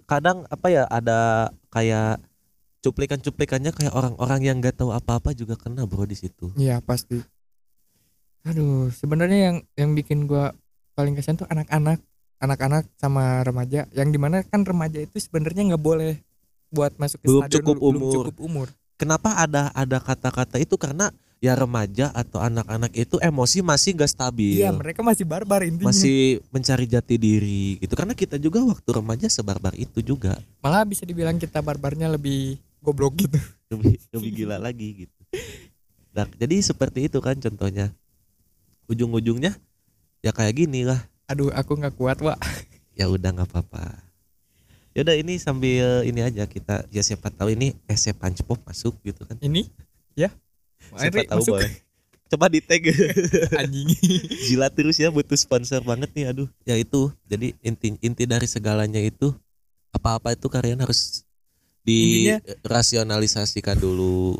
kadang 0.03 0.47
apa 0.47 0.67
ya 0.67 0.83
ada 0.87 1.51
kayak 1.67 2.19
cuplikan-cuplikannya 2.79 3.71
kayak 3.71 3.95
orang-orang 3.95 4.39
yang 4.43 4.55
nggak 4.59 4.75
tahu 4.75 4.91
apa-apa 4.91 5.31
juga 5.31 5.55
kena 5.55 5.87
bro 5.87 6.03
di 6.03 6.15
situ 6.15 6.51
Iya 6.55 6.83
pasti. 6.83 7.19
Aduh, 8.43 8.91
sebenarnya 8.91 9.39
yang 9.51 9.57
yang 9.79 9.91
bikin 9.95 10.27
gua 10.27 10.51
paling 10.93 11.15
kasihan 11.15 11.39
tuh 11.39 11.47
anak-anak, 11.47 12.03
anak-anak 12.43 12.91
sama 12.99 13.39
remaja. 13.39 13.87
Yang 13.95 14.09
di 14.11 14.19
mana 14.19 14.43
kan 14.43 14.67
remaja 14.67 14.99
itu 14.99 15.15
sebenarnya 15.15 15.63
nggak 15.73 15.79
boleh 15.83 16.19
buat 16.67 16.91
masuk 16.99 17.23
ke 17.23 17.27
Belum 17.31 17.43
stadion 17.47 17.55
cukup 17.63 17.75
dulu, 17.79 17.87
belum 17.87 18.03
umur. 18.03 18.13
cukup 18.19 18.35
umur. 18.43 18.67
Kenapa 19.03 19.35
ada 19.35 19.67
ada 19.75 19.99
kata-kata 19.99 20.55
itu? 20.63 20.79
Karena 20.79 21.11
ya 21.43 21.59
remaja 21.59 22.07
atau 22.15 22.39
anak-anak 22.39 22.95
itu 22.95 23.19
emosi 23.19 23.59
masih 23.59 23.99
gak 23.99 24.15
stabil. 24.15 24.63
Iya, 24.63 24.71
mereka 24.71 25.03
masih 25.03 25.27
barbar 25.27 25.67
intinya. 25.67 25.91
masih 25.91 26.39
mencari 26.55 26.87
jati 26.87 27.19
diri 27.19 27.83
gitu. 27.83 27.99
Karena 27.99 28.15
kita 28.15 28.39
juga 28.39 28.63
waktu 28.63 28.89
remaja 28.95 29.27
sebarbar 29.27 29.75
itu 29.75 29.99
juga. 29.99 30.39
Malah 30.63 30.87
bisa 30.87 31.03
dibilang 31.03 31.35
kita 31.35 31.59
barbarnya 31.59 32.07
lebih 32.07 32.55
goblok 32.79 33.27
gitu. 33.27 33.35
lebih 33.75 33.99
lebih 34.15 34.31
gila 34.31 34.55
lagi 34.55 35.03
gitu. 35.03 35.19
Nah, 36.15 36.29
jadi 36.39 36.55
seperti 36.63 37.11
itu 37.11 37.19
kan 37.19 37.35
contohnya. 37.35 37.91
Ujung-ujungnya 38.87 39.55
ya 40.23 40.31
kayak 40.31 40.63
gini 40.63 40.87
lah. 40.87 41.03
Aduh, 41.27 41.51
aku 41.55 41.79
nggak 41.79 41.95
kuat, 41.95 42.19
Wak. 42.19 42.39
ya 42.99 43.07
udah 43.09 43.31
nggak 43.33 43.49
apa-apa 43.49 44.12
ya 44.93 45.01
udah 45.01 45.17
ini 45.17 45.41
sambil 45.41 46.05
ini 46.05 46.21
aja 46.21 46.45
kita 46.45 46.85
ya 46.93 47.01
siapa 47.01 47.33
tahu 47.33 47.57
ini 47.57 47.73
SC 47.89 48.13
Punch 48.13 48.45
Pop 48.45 48.61
masuk 48.65 48.97
gitu 49.01 49.25
kan. 49.25 49.37
Ini? 49.41 49.65
Ya. 50.13 50.29
siapa 50.97 51.25
tahu 51.25 51.41
masuk. 51.41 51.53
boleh. 51.57 51.73
Coba 52.29 52.49
di 52.49 52.61
tag. 52.61 52.81
Anjing. 53.61 53.89
gila 54.49 54.69
terus 54.69 54.97
ya 54.97 55.09
butuh 55.09 55.37
sponsor 55.37 55.81
banget 55.85 56.09
nih 56.13 56.29
aduh. 56.29 56.49
Ya 56.65 56.77
itu 56.77 57.09
jadi 57.25 57.57
inti 57.61 57.97
inti 58.01 58.23
dari 58.25 58.45
segalanya 58.45 59.01
itu 59.01 59.33
apa-apa 59.93 60.33
itu 60.33 60.49
kalian 60.49 60.81
harus 60.81 61.25
dirasionalisasikan 61.83 63.75
dulu 63.77 64.39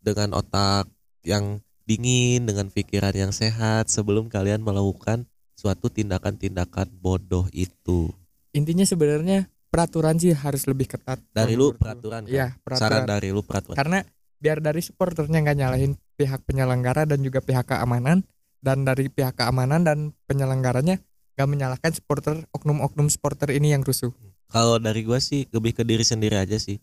dengan 0.00 0.34
otak 0.34 0.88
yang 1.22 1.60
dingin 1.84 2.48
dengan 2.48 2.72
pikiran 2.72 3.12
yang 3.12 3.32
sehat 3.32 3.92
sebelum 3.92 4.32
kalian 4.32 4.64
melakukan 4.64 5.28
suatu 5.54 5.92
tindakan-tindakan 5.92 6.88
bodoh 7.00 7.46
itu 7.52 8.08
Intinya 8.54 8.86
sebenarnya 8.86 9.50
peraturan 9.68 10.14
sih 10.22 10.30
harus 10.30 10.70
lebih 10.70 10.86
ketat. 10.94 11.18
dari 11.34 11.58
lu 11.58 11.74
peraturan 11.74 12.22
kan? 12.22 12.30
Saran 12.30 12.62
peraturan. 12.62 13.04
dari 13.10 13.28
lu 13.34 13.42
peraturan 13.42 13.76
Karena 13.76 13.98
biar 14.38 14.58
dari 14.62 14.80
supporternya 14.80 15.38
nggak 15.42 15.58
nyalahin 15.58 15.92
pihak 16.14 16.46
penyelenggara 16.46 17.02
dan 17.10 17.18
juga 17.26 17.42
pihak 17.42 17.66
keamanan 17.66 18.22
dan 18.62 18.86
dari 18.86 19.10
pihak 19.10 19.34
keamanan 19.34 19.82
dan 19.82 19.98
penyelenggaranya 20.30 21.02
nggak 21.34 21.48
menyalahkan 21.50 21.90
supporter 21.90 22.46
oknum-oknum 22.54 23.10
supporter 23.10 23.50
ini 23.50 23.74
yang 23.74 23.82
rusuh. 23.82 24.14
Kalau 24.46 24.78
dari 24.78 25.02
gua 25.02 25.18
sih 25.18 25.50
lebih 25.50 25.74
ke 25.74 25.82
diri 25.82 26.06
sendiri 26.06 26.38
aja 26.38 26.54
sih. 26.54 26.78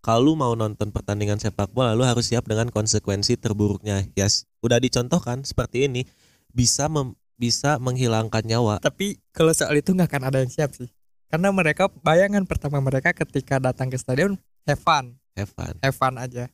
Kalau 0.00 0.32
lu 0.32 0.32
mau 0.32 0.52
nonton 0.56 0.92
pertandingan 0.92 1.36
sepak 1.36 1.76
bola, 1.76 1.92
lu 1.92 2.04
harus 2.08 2.32
siap 2.32 2.48
dengan 2.48 2.72
konsekuensi 2.72 3.36
terburuknya. 3.36 4.08
Yes, 4.16 4.48
udah 4.64 4.80
dicontohkan 4.80 5.44
seperti 5.44 5.88
ini 5.88 6.08
bisa 6.48 6.88
mem- 6.88 7.19
bisa 7.40 7.80
menghilangkan 7.80 8.44
nyawa. 8.44 8.76
Tapi 8.78 9.16
kalau 9.32 9.50
soal 9.50 9.72
itu 9.74 9.90
nggak 9.90 10.12
akan 10.12 10.22
ada 10.28 10.38
yang 10.38 10.52
siap 10.52 10.76
sih. 10.76 10.92
Karena 11.26 11.48
mereka 11.48 11.88
bayangan 11.88 12.44
pertama 12.44 12.76
mereka 12.78 13.16
ketika 13.16 13.56
datang 13.56 13.88
ke 13.88 13.96
stadion 13.96 14.36
have 14.68 14.76
fun, 14.76 15.16
Have 15.32 15.48
fun. 15.48 15.72
have 15.80 15.96
fun 15.96 16.20
aja. 16.20 16.52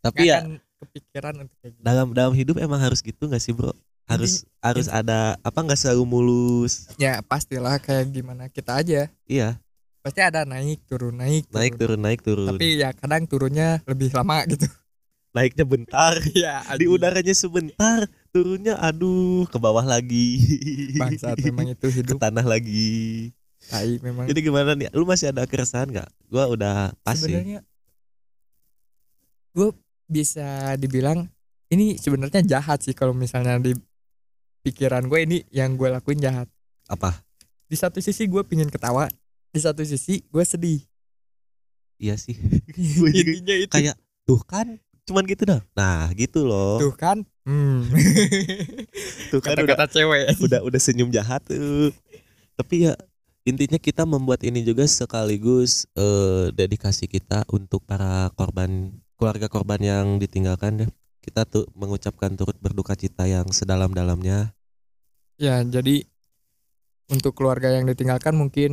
Tapi 0.00 0.24
Nggak 0.24 0.32
ya 0.32 0.38
akan 0.40 0.48
kepikiran 0.80 1.34
untuk 1.38 1.56
kayak 1.60 1.72
gitu. 1.76 1.82
dalam 1.84 2.06
dalam 2.10 2.32
hidup 2.32 2.56
emang 2.56 2.80
harus 2.80 2.98
gitu 2.98 3.28
nggak 3.28 3.38
sih, 3.38 3.52
Bro? 3.52 3.76
Harus 4.02 4.42
harus 4.58 4.88
ada 4.88 5.36
apa 5.38 5.58
nggak 5.58 5.76
selalu 5.76 6.02
mulus. 6.02 6.88
Ya 6.96 7.20
pastilah 7.20 7.76
kayak 7.76 8.08
gimana 8.10 8.48
kita 8.48 8.80
aja. 8.80 9.12
Iya, 9.26 9.60
Pasti 10.02 10.18
ada 10.18 10.42
naik 10.42 10.82
turun 10.84 11.14
naik 11.14 11.46
turun. 11.46 11.58
naik 11.60 11.72
turun 11.76 12.00
naik 12.00 12.20
turun. 12.20 12.48
Tapi 12.50 12.66
ya 12.78 12.90
kadang 12.90 13.22
turunnya 13.24 13.78
lebih 13.86 14.10
lama 14.10 14.42
gitu. 14.48 14.66
Naiknya 15.32 15.64
bentar, 15.64 16.12
Iya. 16.30 16.60
di 16.80 16.86
udaranya 16.86 17.32
sebentar, 17.32 18.04
turunnya 18.32 18.80
aduh 18.80 19.44
ke 19.46 19.58
bawah 19.60 19.84
lagi. 19.84 20.40
bangsat 20.96 21.36
memang 21.44 21.70
itu 21.70 21.86
ke 21.92 22.00
hidup. 22.02 22.16
tanah 22.18 22.42
lagi. 22.42 23.30
Tai 23.68 24.00
memang. 24.02 24.26
Jadi 24.26 24.40
gimana 24.42 24.72
nih? 24.74 24.88
Lu 24.90 25.04
masih 25.04 25.30
ada 25.30 25.46
keresahan 25.46 25.92
nggak? 25.92 26.08
Gua 26.26 26.48
udah 26.50 26.96
pas 27.04 27.14
sebenarnya 27.14 27.62
gue 29.52 29.68
bisa 30.08 30.72
dibilang 30.80 31.28
ini 31.68 32.00
sebenarnya 32.00 32.40
jahat 32.40 32.80
sih 32.80 32.96
kalau 32.96 33.12
misalnya 33.12 33.60
di 33.60 33.76
pikiran 34.64 35.04
gue 35.08 35.20
ini 35.28 35.38
yang 35.52 35.76
gue 35.76 35.92
lakuin 35.92 36.16
jahat 36.20 36.48
Apa? 36.88 37.20
di 37.68 37.76
satu 37.76 38.00
sisi 38.00 38.24
gue 38.24 38.40
pingin 38.48 38.72
ketawa 38.72 39.12
di 39.52 39.60
satu 39.60 39.84
sisi 39.84 40.24
gue 40.24 40.40
sedih 40.40 40.80
Iya 42.00 42.18
sih. 42.18 42.34
Gua 42.98 43.14
juga 43.14 43.30
intinya 43.30 43.56
itu 43.62 43.70
kayak 43.70 43.96
tuh 44.26 44.42
kan 44.42 44.74
cuman 45.08 45.24
gitu 45.26 45.42
dah. 45.46 45.60
Nah, 45.74 46.10
gitu 46.14 46.46
loh. 46.46 46.78
tuh 46.78 46.94
kan 46.94 47.26
hmm. 47.46 47.90
Tuh 49.34 49.40
kan 49.42 49.58
udah 49.58 49.66
kata-kata 49.66 49.84
cewek 49.98 50.22
udah 50.42 50.60
udah 50.62 50.80
senyum 50.80 51.10
jahat 51.10 51.42
tuh. 51.46 51.90
Tapi 52.54 52.90
ya 52.90 52.94
intinya 53.42 53.78
kita 53.80 54.06
membuat 54.06 54.46
ini 54.46 54.62
juga 54.62 54.86
sekaligus 54.86 55.90
eh, 55.98 56.54
dedikasi 56.54 57.10
kita 57.10 57.42
untuk 57.50 57.82
para 57.82 58.30
korban 58.38 58.94
keluarga 59.18 59.50
korban 59.50 59.80
yang 59.82 60.06
ditinggalkan 60.22 60.86
ya. 60.86 60.88
Kita 61.22 61.46
tuh 61.46 61.70
mengucapkan 61.78 62.34
turut 62.34 62.58
berduka 62.58 62.98
cita 62.98 63.30
yang 63.30 63.46
sedalam-dalamnya. 63.50 64.54
ya 65.40 65.58
jadi 65.66 66.06
untuk 67.10 67.34
keluarga 67.34 67.72
yang 67.74 67.88
ditinggalkan 67.88 68.36
mungkin 68.36 68.72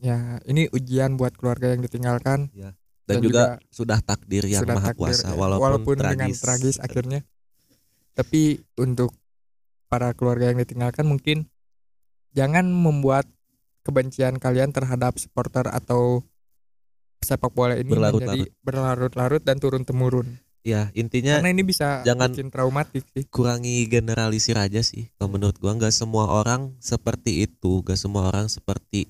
ya 0.00 0.40
ini 0.48 0.70
ujian 0.72 1.20
buat 1.20 1.36
keluarga 1.36 1.76
yang 1.76 1.84
ditinggalkan 1.84 2.48
dan, 3.10 3.18
Dan 3.18 3.26
juga, 3.26 3.42
sudah 3.68 3.98
takdir 3.98 4.46
yang 4.46 4.62
sudah 4.62 4.76
maha 4.78 4.94
takdir, 4.94 5.10
kuasa 5.10 5.26
ya. 5.26 5.34
walaupun, 5.34 5.96
dengan 5.98 6.30
tragis. 6.30 6.38
tragis 6.38 6.76
akhirnya 6.78 7.20
tapi 8.12 8.62
untuk 8.76 9.10
para 9.86 10.14
keluarga 10.14 10.48
yang 10.48 10.62
ditinggalkan 10.62 11.02
mungkin 11.02 11.50
jangan 12.30 12.62
membuat 12.64 13.26
kebencian 13.82 14.38
kalian 14.38 14.70
terhadap 14.70 15.18
supporter 15.18 15.66
atau 15.66 16.22
sepak 17.20 17.50
bola 17.50 17.74
ini 17.74 17.90
Berlarut-larut. 17.90 18.22
menjadi 18.22 18.42
berlarut-larut 18.62 19.42
dan 19.42 19.56
turun 19.58 19.82
temurun 19.82 20.38
Ya, 20.60 20.92
intinya 20.92 21.40
karena 21.40 21.56
ini 21.56 21.64
bisa 21.64 22.04
jangan- 22.04 22.36
bikin 22.36 22.52
traumatik 22.52 23.00
sih 23.08 23.24
kurangi 23.26 23.88
generalisir 23.88 24.60
aja 24.60 24.84
sih 24.84 25.08
kalau 25.16 25.32
menurut 25.32 25.56
gua 25.56 25.72
nggak 25.72 25.88
semua 25.90 26.28
orang 26.28 26.76
seperti 26.76 27.48
itu 27.48 27.80
nggak 27.80 27.96
semua 27.96 28.28
orang 28.28 28.44
seperti 28.46 29.08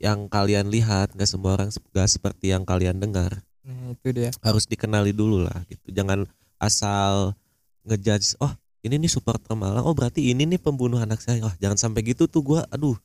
yang 0.00 0.32
kalian 0.32 0.72
lihat 0.72 1.12
nggak 1.12 1.28
semua 1.28 1.60
orang 1.60 1.68
nggak 1.68 2.08
seperti 2.08 2.56
yang 2.56 2.64
kalian 2.64 2.96
dengar. 2.96 3.44
Nah 3.62 3.92
itu 3.92 4.08
dia. 4.16 4.32
Harus 4.40 4.64
dikenali 4.64 5.12
dulu 5.12 5.44
lah 5.44 5.60
gitu. 5.68 5.92
Jangan 5.92 6.24
asal 6.56 7.36
ngejudge 7.84 8.40
oh 8.40 8.52
ini 8.80 8.96
nih 8.96 9.12
supporter 9.12 9.52
Malang 9.52 9.84
oh 9.84 9.92
berarti 9.92 10.32
ini 10.32 10.48
nih 10.48 10.56
pembunuh 10.56 10.96
anak 10.96 11.20
saya. 11.20 11.44
Oh 11.44 11.54
jangan 11.60 11.76
sampai 11.76 12.00
gitu 12.08 12.24
tuh 12.24 12.40
gua. 12.40 12.64
Aduh 12.72 12.96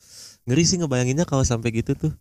ngeri 0.48 0.64
sih 0.64 0.80
ngebayanginnya 0.80 1.28
kalau 1.28 1.44
sampai 1.44 1.76
gitu 1.76 2.00
tuh. 2.00 2.16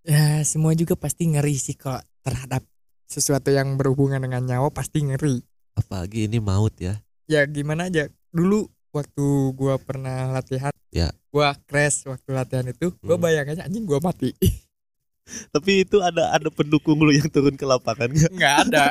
Ya 0.00 0.40
semua 0.48 0.72
juga 0.72 0.96
pasti 0.96 1.28
ngeri 1.28 1.60
sih 1.60 1.76
kok 1.76 2.00
terhadap 2.24 2.64
sesuatu 3.04 3.52
yang 3.52 3.76
berhubungan 3.76 4.18
dengan 4.18 4.42
nyawa 4.48 4.72
pasti 4.72 5.04
ngeri. 5.04 5.44
Apalagi 5.76 6.24
ini 6.24 6.40
maut 6.40 6.72
ya. 6.80 6.96
Ya 7.28 7.44
gimana 7.44 7.92
aja. 7.92 8.08
Dulu 8.32 8.64
waktu 8.90 9.24
gua 9.52 9.76
pernah 9.76 10.30
latihan 10.30 10.72
Ya. 10.88 11.10
gua 11.28 11.52
crash 11.62 12.04
waktu 12.04 12.28
latihan 12.30 12.66
itu 12.66 12.94
gua 13.00 13.14
Hmm. 13.14 13.24
bayangannya 13.24 13.62
anjing 13.62 13.84
gua 13.84 13.98
mati 13.98 14.32
tapi 15.52 15.82
itu 15.82 15.98
ada 15.98 16.30
ada 16.30 16.48
pendukung 16.48 16.96
lu 16.96 17.10
yang 17.10 17.26
turun 17.26 17.52
ke 17.52 17.64
lapangan 17.64 18.06
nggak? 18.08 18.30
nggak 18.32 18.54
ada 18.64 18.84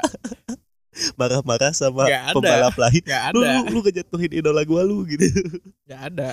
marah-marah 1.19 1.71
sama 1.71 2.07
Nggak 2.07 2.23
ada. 2.23 2.33
pembalap 2.33 2.75
lain 2.77 3.03
lu, 3.03 3.11
ada 3.11 3.39
lu 3.59 3.61
lu 3.69 3.79
ngejatuhin 3.81 4.31
idola 4.33 4.61
gua 4.63 4.81
lu 4.81 5.03
gitu 5.05 5.27
nggak 5.85 6.01
ada 6.11 6.31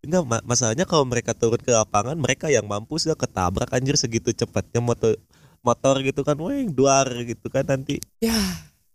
Enggak, 0.00 0.20
ma- 0.22 0.44
masalahnya 0.44 0.84
kalau 0.84 1.08
mereka 1.08 1.32
turun 1.32 1.56
ke 1.56 1.72
lapangan, 1.72 2.12
mereka 2.12 2.52
yang 2.52 2.68
mampus 2.68 3.08
gak 3.08 3.24
ketabrak 3.24 3.72
anjir 3.72 3.96
segitu 3.96 4.36
cepatnya 4.36 4.76
motor 4.78 5.16
motor 5.64 5.96
gitu 5.98 6.20
kan, 6.20 6.36
weng 6.36 6.68
duar 6.68 7.08
gitu 7.24 7.48
kan 7.48 7.64
nanti. 7.64 8.04
ya 8.20 8.36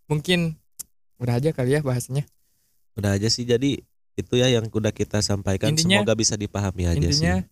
mungkin 0.06 0.54
udah 1.18 1.34
aja 1.34 1.50
kali 1.50 1.74
ya 1.74 1.82
bahasanya 1.82 2.22
Udah 2.94 3.18
aja 3.18 3.26
sih 3.26 3.42
jadi 3.42 3.82
itu 4.20 4.38
ya 4.38 4.48
yang 4.48 4.68
udah 4.68 4.92
kita 4.92 5.24
sampaikan 5.24 5.72
Intinya- 5.72 6.00
semoga 6.04 6.14
bisa 6.14 6.36
dipahami 6.36 6.86
aja 6.86 7.00
intinya 7.00 7.34
sih. 7.40 7.48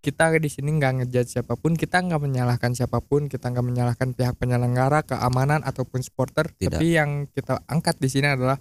kita 0.00 0.32
di 0.36 0.50
sini 0.50 0.70
nggak 0.76 0.92
ngejudge 1.04 1.30
siapa 1.30 1.54
pun 1.54 1.76
kita 1.76 2.00
nggak 2.00 2.20
menyalahkan 2.20 2.72
siapa 2.72 2.98
pun 2.98 3.28
kita 3.28 3.52
nggak 3.52 3.66
menyalahkan 3.66 4.08
pihak 4.12 4.34
penyelenggara 4.36 5.04
keamanan 5.04 5.60
ataupun 5.62 6.00
supporter 6.00 6.48
Tidak. 6.50 6.76
tapi 6.76 6.96
yang 6.96 7.28
kita 7.30 7.60
angkat 7.68 8.00
di 8.00 8.08
sini 8.08 8.32
adalah 8.32 8.56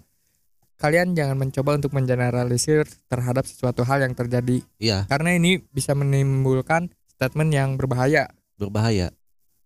kalian 0.79 1.12
jangan 1.12 1.35
mencoba 1.35 1.75
untuk 1.75 1.91
mengeneralisir 1.91 2.88
terhadap 3.12 3.43
sesuatu 3.43 3.83
hal 3.83 3.99
yang 3.99 4.15
terjadi 4.15 4.63
Iya, 4.79 5.03
karena 5.12 5.35
ini 5.35 5.59
bisa 5.71 5.91
menimbulkan 5.91 6.88
statement 7.12 7.51
yang 7.51 7.75
berbahaya 7.75 8.31
berbahaya. 8.55 9.12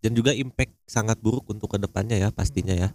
Dan 0.04 0.14
juga 0.14 0.36
impact 0.36 0.76
sangat 0.84 1.18
buruk 1.18 1.48
untuk 1.48 1.72
ke 1.72 1.80
depannya 1.80 2.20
ya 2.20 2.30
pastinya 2.30 2.76
ya. 2.76 2.92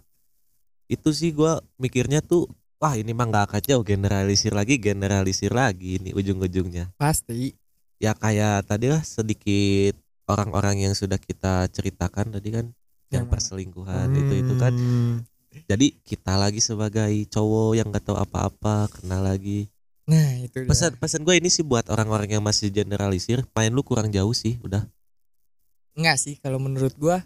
Itu 0.85 1.09
sih 1.09 1.33
gua 1.33 1.57
mikirnya 1.81 2.21
tuh 2.21 2.45
wah 2.79 2.95
ini 2.95 3.11
mah 3.11 3.27
nggak 3.27 3.45
akan 3.51 3.61
jauh 3.67 3.83
generalisir 3.83 4.55
lagi 4.55 4.79
generalisir 4.79 5.51
lagi 5.51 5.99
ini 5.99 6.15
ujung-ujungnya. 6.15 6.95
pasti 6.95 7.51
ya 7.99 8.15
kayak 8.15 8.63
tadi 8.65 8.87
lah 8.87 9.03
sedikit 9.03 9.99
orang-orang 10.31 10.87
yang 10.87 10.95
sudah 10.95 11.19
kita 11.19 11.67
ceritakan 11.75 12.39
tadi 12.39 12.49
kan 12.55 12.65
yang, 13.11 13.25
Yang 13.25 13.35
perselingkuhan 13.35 14.07
itu 14.15 14.33
itu 14.47 14.53
kan 14.55 14.73
Hmm. 14.73 15.15
jadi 15.67 15.91
kita 16.05 16.37
lagi 16.39 16.61
sebagai 16.63 17.09
cowok 17.27 17.75
yang 17.75 17.89
nggak 17.91 18.05
tahu 18.05 18.15
apa-apa 18.15 18.87
kenal 18.95 19.25
lagi 19.27 19.67
nah 20.07 20.39
itu 20.39 20.63
dia. 20.63 20.69
pesan 20.69 20.95
pesan 20.95 21.21
gue 21.27 21.35
ini 21.35 21.49
sih 21.51 21.65
buat 21.65 21.89
orang-orang 21.91 22.37
yang 22.39 22.43
masih 22.45 22.71
generalisir 22.71 23.43
main 23.51 23.73
lu 23.73 23.83
kurang 23.83 24.09
jauh 24.09 24.31
sih 24.31 24.55
udah 24.63 24.87
Enggak 25.99 26.15
sih 26.21 26.39
kalau 26.39 26.63
menurut 26.63 26.95
gua 26.95 27.19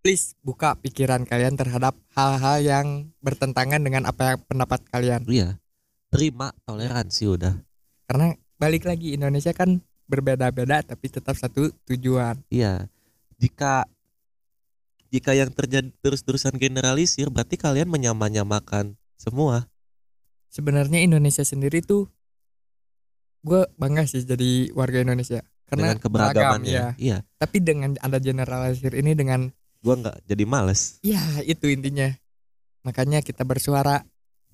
please 0.00 0.38
buka 0.44 0.78
pikiran 0.80 1.26
kalian 1.26 1.58
terhadap 1.58 1.96
hal-hal 2.14 2.58
yang 2.62 2.86
bertentangan 3.20 3.82
dengan 3.82 4.06
apa 4.08 4.34
yang 4.34 4.40
pendapat 4.46 4.80
kalian. 4.90 5.22
Iya. 5.26 5.58
Terima 6.10 6.54
toleransi 6.64 7.24
udah. 7.26 7.54
Karena 8.06 8.32
balik 8.56 8.86
lagi 8.86 9.18
Indonesia 9.18 9.50
kan 9.52 9.82
berbeda-beda 10.06 10.86
tapi 10.86 11.10
tetap 11.10 11.34
satu 11.34 11.74
tujuan. 11.90 12.38
Iya. 12.48 12.86
Jika 13.36 13.84
jika 15.10 15.32
yang 15.34 15.50
terjadi 15.54 15.90
terus-terusan 16.02 16.58
generalisir 16.58 17.30
berarti 17.30 17.58
kalian 17.58 17.90
menyamanyamakan 17.90 18.98
semua. 19.18 19.70
Sebenarnya 20.50 21.02
Indonesia 21.02 21.42
sendiri 21.42 21.82
tuh 21.82 22.08
gue 23.46 23.62
bangga 23.78 24.06
sih 24.06 24.26
jadi 24.26 24.70
warga 24.74 25.02
Indonesia. 25.02 25.42
Karena 25.66 25.90
dengan 25.94 25.98
keberagamannya. 25.98 26.62
beragam, 26.62 26.94
ya. 26.94 27.02
iya. 27.02 27.18
Tapi 27.42 27.58
dengan 27.58 27.98
ada 27.98 28.22
generalisir 28.22 28.94
ini 28.94 29.18
dengan 29.18 29.50
gua 29.80 29.94
nggak 29.96 30.16
jadi 30.24 30.44
males. 30.44 30.98
Ya 31.00 31.20
itu 31.42 31.66
intinya. 31.66 32.12
Makanya 32.82 33.18
kita 33.20 33.42
bersuara 33.42 34.06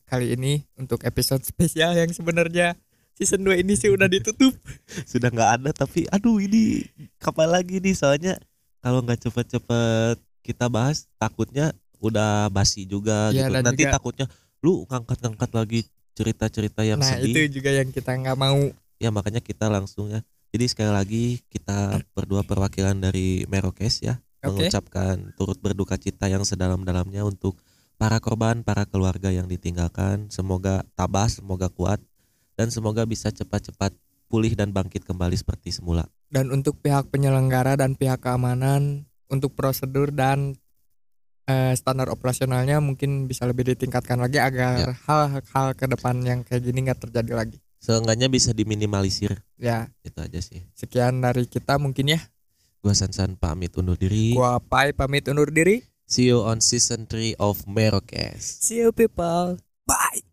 kali 0.04 0.32
ini 0.32 0.64
untuk 0.74 1.02
episode 1.02 1.40
spesial 1.42 1.92
yang 1.92 2.10
sebenarnya 2.10 2.76
season 3.12 3.42
2 3.42 3.60
ini 3.60 3.74
sih 3.74 3.88
udah 3.88 4.08
ditutup. 4.08 4.52
Sudah 5.10 5.28
nggak 5.28 5.50
ada 5.60 5.70
tapi 5.72 6.08
aduh 6.08 6.36
ini 6.36 6.84
kapan 7.16 7.48
lagi 7.50 7.78
nih? 7.78 7.92
Soalnya 7.92 8.34
kalau 8.80 9.00
nggak 9.00 9.20
cepet-cepet 9.22 10.16
kita 10.42 10.66
bahas 10.66 11.06
takutnya 11.16 11.70
udah 12.02 12.50
basi 12.50 12.82
juga 12.82 13.30
Iya, 13.30 13.46
gitu. 13.46 13.62
nanti 13.62 13.84
juga- 13.86 13.94
takutnya 13.94 14.26
lu 14.58 14.82
ngangkat-ngangkat 14.90 15.50
lagi 15.54 15.80
cerita-cerita 16.12 16.82
yang 16.82 16.98
nah 16.98 17.14
sedih. 17.14 17.30
itu 17.48 17.60
juga 17.60 17.70
yang 17.72 17.88
kita 17.88 18.10
nggak 18.12 18.36
mau. 18.36 18.58
Ya 18.98 19.08
makanya 19.08 19.38
kita 19.38 19.66
langsung 19.66 20.10
ya. 20.10 20.20
Jadi 20.52 20.64
sekali 20.68 20.92
lagi 20.92 21.24
kita 21.48 21.96
berdua 22.12 22.44
perwakilan 22.44 22.98
dari 22.98 23.48
Merokes 23.48 24.04
ya 24.04 24.20
Oke. 24.42 24.66
mengucapkan 24.66 25.30
turut 25.38 25.58
berduka 25.62 25.94
cita 25.94 26.26
yang 26.26 26.42
sedalam-dalamnya 26.42 27.22
untuk 27.22 27.62
para 27.94 28.18
korban 28.18 28.66
para 28.66 28.82
keluarga 28.90 29.30
yang 29.30 29.46
ditinggalkan. 29.46 30.26
Semoga 30.34 30.82
tabah 30.98 31.30
semoga 31.30 31.70
kuat 31.70 32.02
dan 32.58 32.74
semoga 32.74 33.06
bisa 33.06 33.30
cepat-cepat 33.30 33.94
pulih 34.26 34.58
dan 34.58 34.74
bangkit 34.74 35.06
kembali 35.06 35.38
seperti 35.38 35.70
semula. 35.70 36.10
Dan 36.26 36.50
untuk 36.50 36.82
pihak 36.82 37.14
penyelenggara 37.14 37.78
dan 37.78 37.94
pihak 37.94 38.18
keamanan 38.18 39.06
untuk 39.30 39.54
prosedur 39.54 40.10
dan 40.10 40.58
eh, 41.46 41.78
standar 41.78 42.10
operasionalnya 42.10 42.82
mungkin 42.82 43.30
bisa 43.30 43.46
lebih 43.46 43.70
ditingkatkan 43.76 44.18
lagi 44.18 44.42
agar 44.42 44.98
hal-hal 45.06 45.66
ke 45.78 45.86
depan 45.86 46.18
yang 46.26 46.42
kayak 46.42 46.66
gini 46.66 46.90
nggak 46.90 46.98
terjadi 46.98 47.32
lagi. 47.38 47.58
Seenggaknya 47.82 48.26
bisa 48.26 48.50
diminimalisir. 48.50 49.42
Ya. 49.58 49.90
Itu 50.02 50.18
aja 50.22 50.38
sih. 50.42 50.66
Sekian 50.74 51.22
dari 51.22 51.46
kita 51.46 51.78
mungkin 51.78 52.14
ya 52.14 52.20
gua 52.82 52.98
Sansan 52.98 53.38
pamit 53.38 53.72
undur 53.78 53.94
diri. 53.94 54.34
Gua 54.34 54.58
Pai 54.58 54.90
pamit 54.90 55.30
undur 55.30 55.54
diri. 55.54 55.86
See 56.04 56.28
you 56.28 56.42
on 56.44 56.60
season 56.60 57.08
3 57.08 57.38
of 57.40 57.64
Merokes. 57.64 58.66
See 58.66 58.82
you 58.82 58.92
people. 58.92 59.62
Bye 59.86 60.26